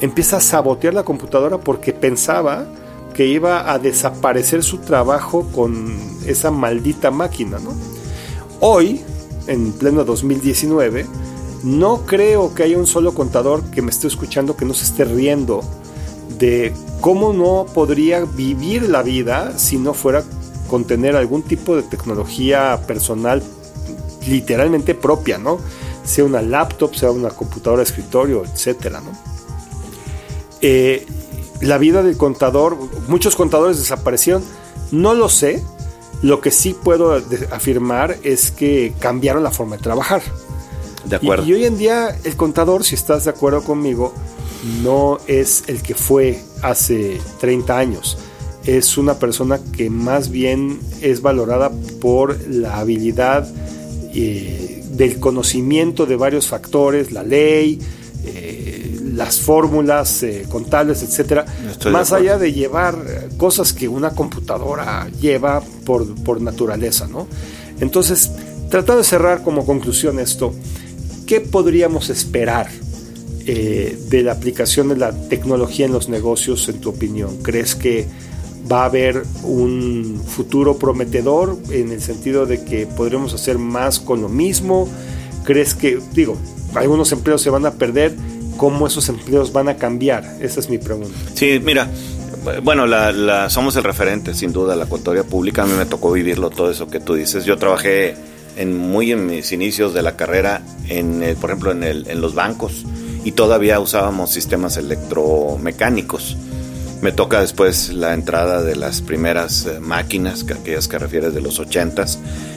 empieza 0.00 0.38
a 0.38 0.40
sabotear 0.40 0.94
la 0.94 1.04
computadora 1.04 1.58
porque 1.58 1.92
pensaba 1.92 2.66
que 3.14 3.26
iba 3.26 3.72
a 3.72 3.78
desaparecer 3.78 4.62
su 4.62 4.78
trabajo 4.78 5.46
con 5.52 5.96
esa 6.26 6.50
maldita 6.50 7.10
máquina, 7.10 7.58
¿no? 7.58 7.72
Hoy, 8.60 9.00
en 9.50 9.72
pleno 9.72 10.04
2019, 10.04 11.06
no 11.64 12.06
creo 12.06 12.54
que 12.54 12.62
haya 12.62 12.78
un 12.78 12.86
solo 12.86 13.12
contador 13.12 13.62
que 13.64 13.82
me 13.82 13.90
esté 13.90 14.06
escuchando 14.06 14.56
que 14.56 14.64
no 14.64 14.72
se 14.74 14.84
esté 14.84 15.04
riendo 15.04 15.62
de 16.38 16.72
cómo 17.00 17.32
no 17.32 17.66
podría 17.74 18.24
vivir 18.24 18.88
la 18.88 19.02
vida 19.02 19.58
si 19.58 19.76
no 19.76 19.92
fuera 19.92 20.22
con 20.68 20.84
tener 20.84 21.16
algún 21.16 21.42
tipo 21.42 21.74
de 21.74 21.82
tecnología 21.82 22.80
personal 22.86 23.42
literalmente 24.28 24.94
propia, 24.94 25.36
¿no? 25.36 25.58
Sea 26.04 26.24
una 26.24 26.42
laptop, 26.42 26.94
sea 26.94 27.10
una 27.10 27.30
computadora 27.30 27.82
de 27.82 27.88
escritorio, 27.88 28.44
etcétera, 28.44 29.00
¿no? 29.00 29.10
Eh, 30.60 31.06
la 31.60 31.76
vida 31.76 32.02
del 32.02 32.16
contador, 32.16 32.78
muchos 33.08 33.34
contadores 33.34 33.78
desaparecieron, 33.78 34.44
no 34.92 35.14
lo 35.14 35.28
sé, 35.28 35.62
lo 36.22 36.40
que 36.40 36.50
sí 36.50 36.74
puedo 36.74 37.14
afirmar 37.50 38.18
es 38.22 38.50
que 38.50 38.92
cambiaron 38.98 39.42
la 39.42 39.50
forma 39.50 39.76
de 39.76 39.82
trabajar. 39.82 40.22
De 41.04 41.16
acuerdo. 41.16 41.46
Y, 41.46 41.54
hoy 41.54 41.64
en 41.64 41.78
día 41.78 42.16
el 42.24 42.36
contador, 42.36 42.84
si 42.84 42.94
estás 42.94 43.24
de 43.24 43.30
acuerdo 43.30 43.62
conmigo, 43.64 44.12
no 44.82 45.18
es 45.26 45.64
el 45.66 45.82
que 45.82 45.94
fue 45.94 46.40
hace 46.62 47.20
30 47.40 47.78
años. 47.78 48.18
Es 48.64 48.98
una 48.98 49.18
persona 49.18 49.58
que 49.76 49.88
más 49.88 50.30
bien 50.30 50.80
es 51.00 51.22
valorada 51.22 51.70
por 52.00 52.38
la 52.48 52.78
habilidad 52.78 53.50
eh, 54.14 54.84
del 54.90 55.18
conocimiento 55.18 56.04
de 56.04 56.16
varios 56.16 56.48
factores, 56.48 57.12
la 57.12 57.22
ley, 57.22 57.80
eh, 58.24 58.69
las 59.14 59.40
fórmulas 59.40 60.22
eh, 60.22 60.46
contables, 60.48 61.02
etcétera, 61.02 61.44
más 61.90 62.12
allá 62.12 62.38
de 62.38 62.52
llevar 62.52 62.96
cosas 63.36 63.72
que 63.72 63.88
una 63.88 64.10
computadora 64.10 65.08
lleva 65.20 65.62
por, 65.84 66.14
por 66.22 66.40
naturaleza, 66.40 67.06
¿no? 67.06 67.26
Entonces, 67.80 68.30
tratando 68.68 68.98
de 68.98 69.04
cerrar 69.04 69.42
como 69.42 69.66
conclusión 69.66 70.18
esto, 70.18 70.54
¿qué 71.26 71.40
podríamos 71.40 72.10
esperar 72.10 72.68
eh, 73.46 73.98
de 74.08 74.22
la 74.22 74.32
aplicación 74.32 74.88
de 74.88 74.96
la 74.96 75.12
tecnología 75.12 75.86
en 75.86 75.92
los 75.92 76.08
negocios, 76.08 76.68
en 76.68 76.80
tu 76.80 76.90
opinión? 76.90 77.38
¿Crees 77.42 77.74
que 77.74 78.06
va 78.70 78.82
a 78.82 78.84
haber 78.86 79.22
un 79.42 80.22
futuro 80.24 80.78
prometedor 80.78 81.58
en 81.70 81.90
el 81.90 82.00
sentido 82.00 82.46
de 82.46 82.64
que 82.64 82.86
podremos 82.86 83.34
hacer 83.34 83.58
más 83.58 83.98
con 83.98 84.22
lo 84.22 84.28
mismo. 84.28 84.88
¿Crees 85.44 85.74
que, 85.74 85.98
digo, 86.12 86.36
algunos 86.74 87.10
empleos 87.12 87.42
se 87.42 87.50
van 87.50 87.66
a 87.66 87.72
perder? 87.72 88.14
¿Cómo 88.60 88.86
esos 88.86 89.08
empleos 89.08 89.54
van 89.54 89.70
a 89.70 89.76
cambiar? 89.76 90.36
Esa 90.38 90.60
es 90.60 90.68
mi 90.68 90.76
pregunta. 90.76 91.16
Sí, 91.32 91.58
mira, 91.64 91.88
bueno, 92.62 92.86
la, 92.86 93.48
somos 93.48 93.74
el 93.76 93.84
referente, 93.84 94.34
sin 94.34 94.52
duda, 94.52 94.76
la 94.76 94.84
contaduría 94.84 95.24
pública. 95.24 95.62
A 95.62 95.66
mí 95.66 95.72
me 95.72 95.86
tocó 95.86 96.12
vivirlo, 96.12 96.50
todo 96.50 96.70
eso 96.70 96.86
que 96.86 97.00
tú 97.00 97.14
dices. 97.14 97.46
Yo 97.46 97.56
trabajé 97.56 98.16
en, 98.58 98.76
muy 98.76 99.12
en 99.12 99.24
mis 99.24 99.50
inicios 99.52 99.94
de 99.94 100.02
la 100.02 100.14
carrera, 100.14 100.60
en, 100.90 101.24
por 101.40 101.48
ejemplo, 101.48 101.72
en, 101.72 101.84
el, 101.84 102.06
en 102.10 102.20
los 102.20 102.34
bancos, 102.34 102.84
y 103.24 103.32
todavía 103.32 103.80
usábamos 103.80 104.30
sistemas 104.30 104.76
electromecánicos. 104.76 106.36
Me 107.02 107.12
toca 107.12 107.40
después 107.40 107.94
la 107.94 108.12
entrada 108.12 108.62
de 108.62 108.76
las 108.76 109.00
primeras 109.00 109.64
eh, 109.64 109.80
máquinas, 109.80 110.44
que 110.44 110.52
aquellas 110.52 110.86
que 110.86 110.98
refieres 110.98 111.32
de 111.32 111.40
los 111.40 111.58
80 111.58 112.04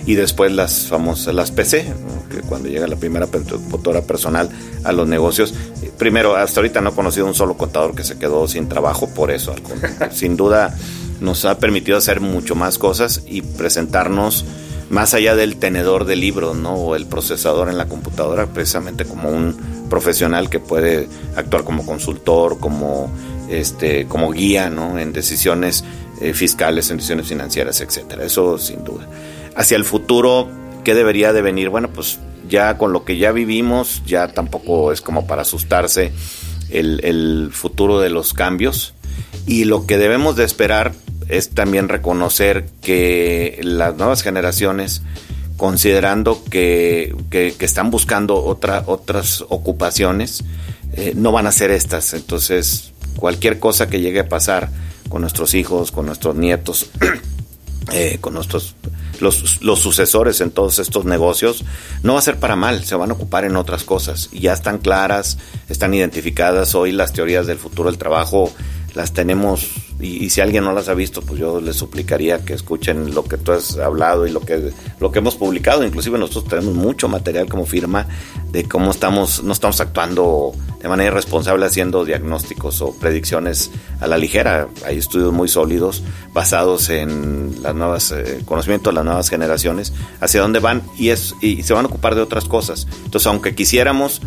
y 0.06 0.16
después 0.16 0.52
las 0.52 0.88
famosas, 0.88 1.34
las 1.34 1.52
PC, 1.52 1.86
que 2.30 2.42
cuando 2.42 2.68
llega 2.68 2.88
la 2.88 2.98
primera 2.98 3.28
computadora 3.28 4.02
personal 4.02 4.50
a 4.84 4.92
los 4.92 5.08
negocios. 5.08 5.54
Primero, 5.98 6.36
hasta 6.36 6.60
ahorita 6.60 6.82
no 6.82 6.90
he 6.90 6.94
conocido 6.94 7.26
un 7.26 7.36
solo 7.36 7.56
contador 7.56 7.96
que 7.96 8.04
se 8.04 8.18
quedó 8.18 8.46
sin 8.50 8.68
trabajo 8.68 9.08
por 9.10 9.32
eso. 9.32 9.56
Sin 10.12 10.36
duda 10.36 10.76
nos 11.22 11.46
ha 11.46 11.58
permitido 11.58 11.98
hacer 11.98 12.20
mucho 12.20 12.54
más 12.54 12.78
cosas 12.78 13.24
y 13.26 13.42
presentarnos 13.44 14.44
más 14.90 15.14
allá 15.14 15.36
del 15.36 15.56
tenedor 15.56 16.04
de 16.04 16.18
libros, 16.18 16.56
¿no? 16.58 16.76
O 16.76 16.96
el 16.96 17.06
procesador 17.06 17.70
en 17.70 17.78
la 17.78 17.88
computadora, 17.88 18.48
precisamente 18.48 19.06
como 19.06 19.30
un 19.30 19.56
profesional 19.90 20.50
que 20.50 20.60
puede 20.60 21.08
actuar 21.36 21.64
como 21.64 21.86
consultor, 21.86 22.60
como 22.60 23.10
este, 23.50 24.06
como 24.06 24.32
guía 24.32 24.70
¿no? 24.70 25.00
en 25.00 25.14
decisiones 25.14 25.84
eh, 26.22 26.34
fiscales, 26.34 26.90
en 26.90 26.98
decisiones 26.98 27.28
financieras, 27.28 27.82
etcétera. 27.82 28.24
Eso 28.24 28.58
sin 28.58 28.84
duda. 28.84 29.08
Hacia 29.56 29.78
el 29.78 29.86
futuro, 29.86 30.48
¿qué 30.84 30.96
debería 30.96 31.34
de 31.34 31.42
venir? 31.42 31.70
Bueno, 31.70 31.90
pues 31.90 32.20
ya 32.48 32.78
con 32.78 32.94
lo 32.94 33.04
que 33.04 33.18
ya 33.18 33.32
vivimos, 33.32 34.04
ya 34.06 34.28
tampoco 34.28 34.92
es 34.92 35.02
como 35.02 35.28
para 35.28 35.42
asustarse 35.42 36.12
el, 36.70 37.50
futuro 37.52 38.00
de 38.00 38.10
los 38.10 38.34
cambios. 38.34 38.94
Y 39.46 39.66
lo 39.66 39.86
que 39.86 39.98
debemos 39.98 40.36
de 40.36 40.44
esperar 40.44 40.94
es 41.30 41.50
también 41.50 41.90
reconocer 41.90 42.66
que 42.82 43.60
las 43.64 43.96
nuevas 43.96 44.22
generaciones, 44.24 45.02
considerando 45.58 46.44
que, 46.50 47.16
que, 47.30 47.56
están 47.60 47.92
buscando 47.92 48.44
otra, 48.44 48.84
otras 48.88 49.44
ocupaciones, 49.50 50.44
eh, 50.94 51.14
no 51.16 51.32
van 51.32 51.48
a 51.48 51.52
ser 51.52 51.72
estas. 51.72 52.14
Entonces, 52.14 52.93
cualquier 53.16 53.60
cosa 53.60 53.88
que 53.88 54.02
llegue 54.02 54.22
a 54.22 54.30
pasar 54.30 54.70
con 55.10 55.22
nuestros 55.22 55.54
hijos, 55.54 55.92
con 55.92 56.06
nuestros 56.06 56.36
nietos, 56.36 56.90
eh, 57.92 58.18
con 58.20 58.34
nuestros 58.34 58.76
los, 59.20 59.62
los, 59.62 59.80
sucesores 59.80 60.42
en 60.42 60.52
todos 60.52 60.80
estos 60.80 61.06
negocios, 61.06 61.64
no 62.02 62.14
va 62.14 62.20
a 62.20 62.24
ser 62.24 62.38
para 62.38 62.56
mal, 62.56 62.84
se 62.84 62.96
van 62.96 63.12
a 63.12 63.14
ocupar 63.14 63.46
en 63.46 63.56
otras 63.56 63.84
cosas. 63.84 64.30
Y 64.32 64.42
ya 64.42 64.54
están 64.54 64.80
claras, 64.80 65.38
están 65.70 65.94
identificadas. 65.94 66.76
Hoy 66.76 66.92
las 66.92 67.14
teorías 67.14 67.48
del 67.48 67.58
futuro 67.58 67.90
del 67.90 67.98
trabajo 67.98 68.52
las 68.96 69.14
tenemos 69.14 69.70
y, 70.00 70.30
si 70.30 70.42
alguien 70.42 70.66
no 70.66 70.74
las 70.74 70.90
ha 70.90 70.94
visto, 70.94 71.22
pues 71.22 71.40
yo 71.40 71.62
les 71.62 71.78
suplicaría 71.78 72.44
que 72.44 72.54
escuchen 72.54 73.14
lo 73.14 73.24
que 73.24 73.38
tú 73.38 73.54
has 73.54 73.78
hablado 73.78 74.28
y 74.28 74.32
lo 74.32 74.42
que, 74.42 74.72
lo 75.00 75.12
que 75.12 75.20
hemos 75.20 75.36
publicado. 75.36 75.84
Inclusive 75.84 76.18
nosotros 76.18 76.46
tenemos 76.48 76.74
mucho 76.74 77.08
material 77.08 77.48
como 77.48 77.66
firma 77.66 78.08
de 78.52 78.66
cómo 78.66 78.92
estamos, 78.92 79.44
no 79.44 79.54
estamos 79.54 79.80
actuando 79.80 80.54
de 80.82 80.90
manera 80.90 81.12
irresponsable 81.12 81.66
haciendo 81.66 82.04
diagnósticos 82.04 82.82
o 82.82 82.94
predicciones 82.94 83.72
a 84.02 84.08
la 84.08 84.18
ligera. 84.18 84.68
Hay 84.86 84.98
estudios 84.98 85.32
muy 85.32 85.48
sólidos 85.48 86.04
basados 86.34 86.90
en 86.90 87.62
las 87.62 87.74
nuevas 87.74 88.12
eh, 88.12 88.42
conocimientos 88.46 88.92
de 88.92 88.96
las 88.96 89.06
nuevas 89.06 89.30
generaciones, 89.30 89.94
hacia 90.20 90.42
dónde 90.42 90.60
van 90.60 90.82
y, 90.98 91.10
es, 91.10 91.34
y 91.40 91.64
se 91.64 91.74
van 91.74 91.86
a 91.86 91.88
ocupar 91.88 92.16
de 92.16 92.22
otras 92.22 92.46
cosas. 92.46 92.88
Entonces, 93.06 93.28
aunque 93.28 93.56
quisiéramos 93.56 94.22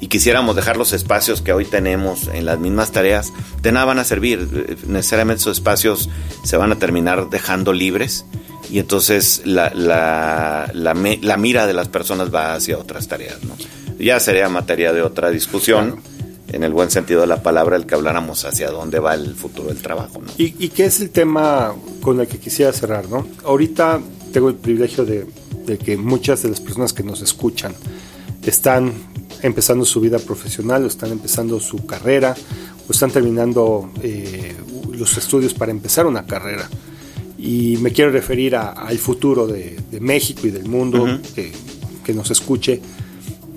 y 0.00 0.08
quisiéramos 0.08 0.56
dejar 0.56 0.76
los 0.76 0.92
espacios 0.92 1.40
que 1.42 1.52
hoy 1.52 1.64
tenemos 1.64 2.28
en 2.28 2.44
las 2.44 2.58
mismas 2.58 2.92
tareas, 2.92 3.32
de 3.62 3.72
nada 3.72 3.86
van 3.86 3.98
a 3.98 4.04
servir. 4.04 4.78
Necesariamente 4.86 5.40
esos 5.40 5.58
espacios 5.58 6.10
se 6.44 6.56
van 6.56 6.72
a 6.72 6.78
terminar 6.78 7.30
dejando 7.30 7.72
libres 7.72 8.26
y 8.70 8.78
entonces 8.78 9.42
la, 9.44 9.72
la, 9.74 10.70
la, 10.74 11.36
mira 11.36 11.66
de 11.66 11.72
las 11.72 11.88
personas 11.88 12.34
va 12.34 12.54
hacia 12.54 12.78
otras 12.78 13.08
tareas. 13.08 13.42
¿no? 13.44 13.54
Ya 13.98 14.20
sería 14.20 14.48
materia 14.48 14.92
de 14.92 15.02
otra 15.02 15.30
discusión. 15.30 16.00
En 16.48 16.62
el 16.62 16.72
buen 16.72 16.92
sentido 16.92 17.22
de 17.22 17.26
la 17.26 17.42
palabra, 17.42 17.74
el 17.74 17.86
que 17.86 17.96
habláramos 17.96 18.44
hacia 18.44 18.70
dónde 18.70 19.00
va 19.00 19.14
el 19.14 19.34
futuro 19.34 19.68
del 19.68 19.82
trabajo. 19.82 20.20
¿no? 20.24 20.30
¿Y, 20.38 20.54
¿Y 20.64 20.68
qué 20.68 20.84
es 20.84 21.00
el 21.00 21.10
tema 21.10 21.74
con 22.00 22.20
el 22.20 22.28
que 22.28 22.38
quisiera 22.38 22.72
cerrar? 22.72 23.08
¿no? 23.08 23.26
Ahorita 23.44 24.00
tengo 24.32 24.48
el 24.48 24.54
privilegio 24.54 25.04
de, 25.04 25.26
de 25.66 25.76
que 25.76 25.96
muchas 25.96 26.44
de 26.44 26.50
las 26.50 26.60
personas 26.60 26.92
que 26.92 27.02
nos 27.02 27.20
escuchan 27.20 27.74
están 28.44 28.92
empezando 29.42 29.84
su 29.84 30.00
vida 30.00 30.18
profesional 30.18 30.84
o 30.84 30.86
están 30.86 31.12
empezando 31.12 31.60
su 31.60 31.84
carrera 31.86 32.34
o 32.88 32.92
están 32.92 33.10
terminando 33.10 33.90
eh, 34.02 34.54
los 34.92 35.16
estudios 35.16 35.54
para 35.54 35.70
empezar 35.70 36.06
una 36.06 36.26
carrera. 36.26 36.68
Y 37.38 37.76
me 37.78 37.92
quiero 37.92 38.10
referir 38.10 38.56
al 38.56 38.98
futuro 38.98 39.46
de, 39.46 39.76
México 40.00 40.46
y 40.46 40.50
del 40.50 40.68
mundo 40.68 41.20
que, 41.34 41.52
que, 42.04 42.14
nos 42.14 42.30
escuche. 42.30 42.80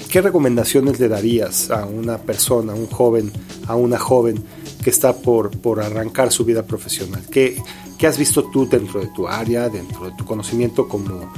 ¿Qué 0.10 0.22
recomendaciones 0.22 1.00
le 1.00 1.08
darías 1.08 1.70
a 1.70 1.86
una 1.86 2.18
persona, 2.18 2.74
a 2.74 2.76
un 2.76 2.88
joven, 2.88 3.32
a 3.68 3.76
una 3.76 3.98
joven 3.98 4.44
que 4.84 4.90
está 4.90 5.14
por, 5.14 5.52
por 5.52 5.80
arrancar 5.82 6.32
su 6.32 6.46
vida 6.46 6.64
profesional? 6.64 7.24
¿Qué, 7.32 7.62
¿Qué 7.98 8.08
has 8.08 8.18
visto 8.18 8.44
tú 8.44 8.68
dentro 8.68 9.02
de 9.02 9.08
tu 9.08 9.28
área, 9.28 9.70
dentro 9.70 10.06
de 10.06 10.12
tu 10.16 10.26
conocimiento 10.26 10.88
como 10.88 11.32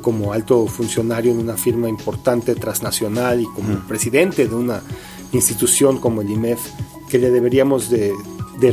como 0.00 0.32
alto 0.32 0.66
funcionario 0.66 1.32
en 1.32 1.38
una 1.38 1.56
firma 1.56 1.88
importante 1.88 2.54
transnacional 2.54 3.40
y 3.40 3.44
como 3.44 3.78
presidente 3.86 4.46
de 4.46 4.54
una 4.54 4.82
institución 5.32 5.98
como 5.98 6.22
el 6.22 6.30
IMEF, 6.30 6.60
que 7.08 7.18
le 7.18 7.30
deberíamos 7.30 7.90
de, 7.90 8.12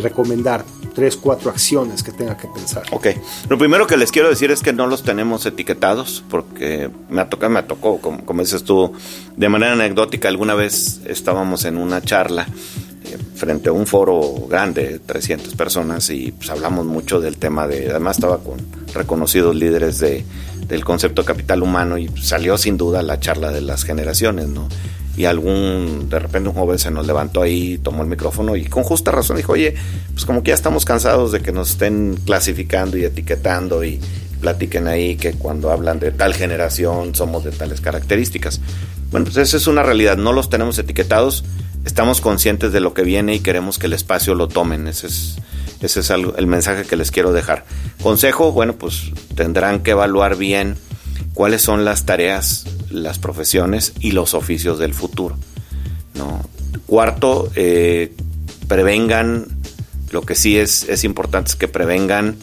recomendar 0.02 0.66
tres, 0.94 1.16
cuatro 1.16 1.50
acciones 1.50 2.04
que 2.04 2.12
tenga 2.12 2.36
que 2.36 2.48
pensar. 2.48 2.84
Ok, 2.92 3.08
lo 3.48 3.58
primero 3.58 3.88
que 3.88 3.96
les 3.96 4.12
quiero 4.12 4.28
decir 4.28 4.52
es 4.52 4.62
que 4.62 4.74
no 4.74 4.86
los 4.88 5.04
tenemos 5.04 5.46
etiquetados, 5.46 6.24
porque 6.30 6.90
me 7.10 7.22
ha 7.22 7.30
tocado, 7.30 7.52
me 7.52 7.64
tocó, 7.64 8.00
como, 8.00 8.26
como 8.26 8.42
dices 8.42 8.64
tú, 8.64 8.92
de 9.38 9.50
manera 9.50 9.74
anecdótica, 9.74 10.28
alguna 10.28 10.56
vez 10.56 11.00
estábamos 11.06 11.64
en 11.64 11.78
una 11.78 12.02
charla 12.02 12.48
eh, 13.06 13.18
frente 13.36 13.70
a 13.70 13.72
un 13.72 13.88
foro 13.88 14.22
grande, 14.50 15.00
300 15.06 15.56
personas, 15.56 16.10
y 16.10 16.34
pues 16.34 16.50
hablamos 16.50 16.86
mucho 16.86 17.22
del 17.22 17.38
tema 17.38 17.66
de, 17.66 17.90
además 17.90 18.18
estaba 18.18 18.40
con 18.40 18.58
reconocidos 18.94 19.56
líderes 19.56 20.00
de 20.00 20.26
del 20.68 20.84
concepto 20.84 21.24
capital 21.24 21.64
humano 21.64 21.98
y 21.98 22.10
salió 22.22 22.58
sin 22.58 22.78
duda 22.78 23.02
la 23.02 23.20
charla 23.20 23.52
de 23.52 23.62
las 23.62 23.84
generaciones, 23.84 24.48
¿no? 24.48 24.68
Y 25.16 25.26
algún, 25.26 26.10
de 26.10 26.20
repente 26.20 26.50
un 26.50 26.56
joven 26.56 26.78
se 26.78 26.92
nos 26.92 27.08
levantó 27.08 27.42
ahí, 27.42 27.80
tomó 27.80 28.04
el 28.04 28.10
micrófono 28.10 28.56
y 28.56 28.66
con 28.66 28.84
justa 28.84 29.12
razón 29.12 29.38
dijo, 29.38 29.54
oye, 29.54 29.76
pues 30.14 30.26
como 30.26 30.44
que 30.44 30.50
ya 30.50 30.56
estamos 30.56 30.86
cansados 30.86 31.32
de 31.32 31.40
que 31.40 31.52
nos 31.52 31.72
estén 31.72 32.20
clasificando 32.24 32.98
y 32.98 33.06
etiquetando 33.06 33.84
y 33.84 34.00
platiquen 34.42 34.88
ahí 34.88 35.16
que 35.16 35.34
cuando 35.34 35.72
hablan 35.72 36.00
de 36.00 36.12
tal 36.12 36.36
generación 36.36 37.16
somos 37.16 37.44
de 37.44 37.52
tales 37.52 37.82
características. 37.82 38.62
Bueno, 39.10 39.26
pues 39.26 39.38
esa 39.38 39.58
es 39.58 39.68
una 39.68 39.82
realidad, 39.84 40.18
no 40.18 40.34
los 40.34 40.50
tenemos 40.50 40.78
etiquetados, 40.78 41.44
estamos 41.86 42.22
conscientes 42.22 42.72
de 42.72 42.80
lo 42.80 42.94
que 42.94 43.04
viene 43.04 43.34
y 43.34 43.40
queremos 43.40 43.80
que 43.80 43.88
el 43.88 43.94
espacio 43.94 44.36
lo 44.36 44.48
tomen, 44.48 44.88
ese 44.88 45.08
es 45.08 45.38
ese 45.82 46.00
es 46.00 46.10
el 46.10 46.48
mensaje 46.48 46.84
que 46.84 46.96
les 46.96 47.12
quiero 47.12 47.34
dejar. 47.34 47.66
Consejo, 48.02 48.52
bueno, 48.52 48.74
pues 48.74 49.12
tendrán 49.36 49.82
que 49.82 49.92
evaluar 49.92 50.36
bien 50.36 50.76
cuáles 51.34 51.62
son 51.62 51.86
las 51.86 52.06
tareas, 52.06 52.66
las 52.90 53.20
profesiones 53.20 53.94
y 54.00 54.12
los 54.12 54.34
oficios 54.34 54.80
del 54.80 54.94
futuro. 54.94 55.38
¿no? 56.16 56.42
Cuarto, 56.88 57.52
eh, 57.56 58.14
prevengan, 58.68 59.46
lo 60.12 60.22
que 60.22 60.36
sí 60.36 60.58
es, 60.58 60.90
es 60.90 61.04
importante 61.04 61.50
es 61.52 61.56
que 61.56 61.68
prevengan 61.68 62.38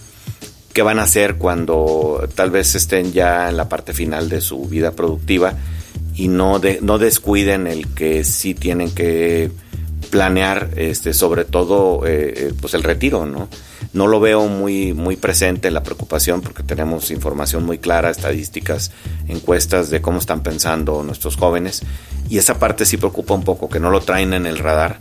qué 0.72 0.82
van 0.82 0.98
a 0.98 1.04
hacer 1.04 1.36
cuando 1.36 2.28
tal 2.34 2.50
vez 2.50 2.74
estén 2.74 3.12
ya 3.12 3.48
en 3.48 3.56
la 3.56 3.68
parte 3.68 3.92
final 3.92 4.28
de 4.28 4.40
su 4.40 4.64
vida 4.66 4.92
productiva 4.92 5.54
y 6.14 6.28
no, 6.28 6.58
de, 6.58 6.78
no 6.82 6.98
descuiden 6.98 7.66
el 7.66 7.88
que 7.94 8.24
sí 8.24 8.54
tienen 8.54 8.92
que 8.92 9.50
planear 10.14 10.70
este 10.76 11.12
sobre 11.12 11.44
todo 11.44 12.06
eh, 12.06 12.34
eh, 12.36 12.52
pues 12.60 12.74
el 12.74 12.84
retiro 12.84 13.26
no 13.26 13.48
no 13.94 14.06
lo 14.06 14.20
veo 14.20 14.46
muy 14.46 14.92
muy 14.92 15.16
presente 15.16 15.72
la 15.72 15.82
preocupación 15.82 16.40
porque 16.40 16.62
tenemos 16.62 17.10
información 17.10 17.66
muy 17.66 17.78
clara 17.78 18.10
estadísticas 18.10 18.92
encuestas 19.26 19.90
de 19.90 20.00
cómo 20.00 20.20
están 20.20 20.44
pensando 20.44 21.02
nuestros 21.02 21.36
jóvenes. 21.36 21.82
Y 22.28 22.38
esa 22.38 22.60
parte 22.60 22.86
sí 22.86 22.96
preocupa 22.96 23.34
un 23.34 23.42
poco 23.42 23.68
que 23.68 23.80
no 23.80 23.90
lo 23.90 24.00
traen 24.02 24.34
en 24.34 24.46
el 24.46 24.58
radar 24.58 25.00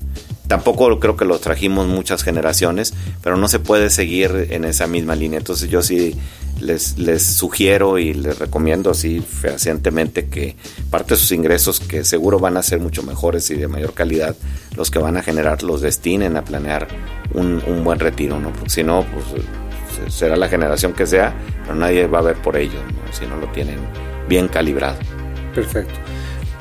tampoco 0.53 0.99
creo 0.99 1.17
que 1.17 1.25
lo 1.25 1.39
trajimos 1.39 1.87
muchas 1.87 2.21
generaciones 2.21 2.93
pero 3.23 3.37
no 3.37 3.47
se 3.47 3.57
puede 3.57 3.89
seguir 3.89 4.49
en 4.51 4.65
esa 4.65 4.85
misma 4.85 5.15
línea 5.15 5.39
entonces 5.39 5.67
yo 5.67 5.81
sí 5.81 6.15
les, 6.59 7.23
sugiero 7.23 7.97
y 7.97 8.13
les 8.13 8.37
recomiendo 8.37 8.91
así 8.91 9.19
fehacientemente 9.19 10.27
que 10.27 10.55
parte 10.91 11.15
de 11.15 11.19
sus 11.19 11.31
ingresos, 11.31 11.79
que 11.79 12.03
seguro 12.03 12.39
van 12.39 12.57
a 12.57 12.63
ser 12.63 12.79
mucho 12.79 13.01
mejores 13.01 13.49
y 13.49 13.55
de 13.55 13.67
mayor 13.67 13.93
calidad, 13.93 14.35
los 14.75 14.91
que 14.91 14.99
van 14.99 15.17
a 15.17 15.23
generar, 15.23 15.63
los 15.63 15.81
destinen 15.81 16.37
a 16.37 16.43
planear 16.43 16.87
un, 17.33 17.83
buen 17.83 17.99
retiro, 17.99 18.39
¿no? 18.39 18.53
Porque 18.53 18.69
si 18.69 18.83
no, 18.83 19.03
pues 19.11 20.13
será 20.13 20.35
la 20.35 20.47
generación 20.47 20.93
que 20.93 21.07
sea, 21.07 21.33
pero 21.63 21.75
nadie 21.75 22.07
va 22.07 22.19
a 22.19 22.21
ver 22.21 22.37
por 22.37 22.55
ellos, 22.55 22.81
si 23.11 23.25
no 23.25 23.35
lo 23.37 23.47
tienen 23.47 23.79
bien 24.29 24.47
calibrado. 24.47 24.97
Perfecto. 25.53 25.99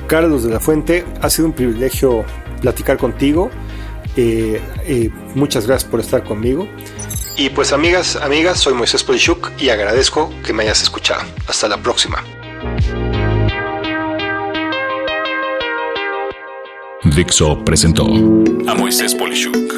Carlos 0.06 0.44
de 0.44 0.50
la 0.50 0.60
Fuente, 0.60 1.04
ha 1.20 1.30
sido 1.30 1.46
un 1.46 1.52
privilegio 1.52 2.24
platicar 2.60 2.98
contigo. 2.98 3.50
Eh, 4.16 4.60
eh, 4.84 5.10
muchas 5.34 5.66
gracias 5.66 5.90
por 5.90 6.00
estar 6.00 6.24
conmigo. 6.24 6.68
Y 7.36 7.50
pues 7.50 7.72
amigas, 7.72 8.16
amigas, 8.16 8.58
soy 8.60 8.74
Moisés 8.74 9.02
Polishuk 9.02 9.50
y 9.58 9.70
agradezco 9.70 10.30
que 10.44 10.52
me 10.52 10.64
hayas 10.64 10.82
escuchado. 10.82 11.22
Hasta 11.46 11.68
la 11.68 11.78
próxima. 11.78 12.22
Dixo 17.04 17.64
presentó 17.64 18.06
a 18.06 18.74
Moisés 18.74 19.14
Polishuk 19.14 19.72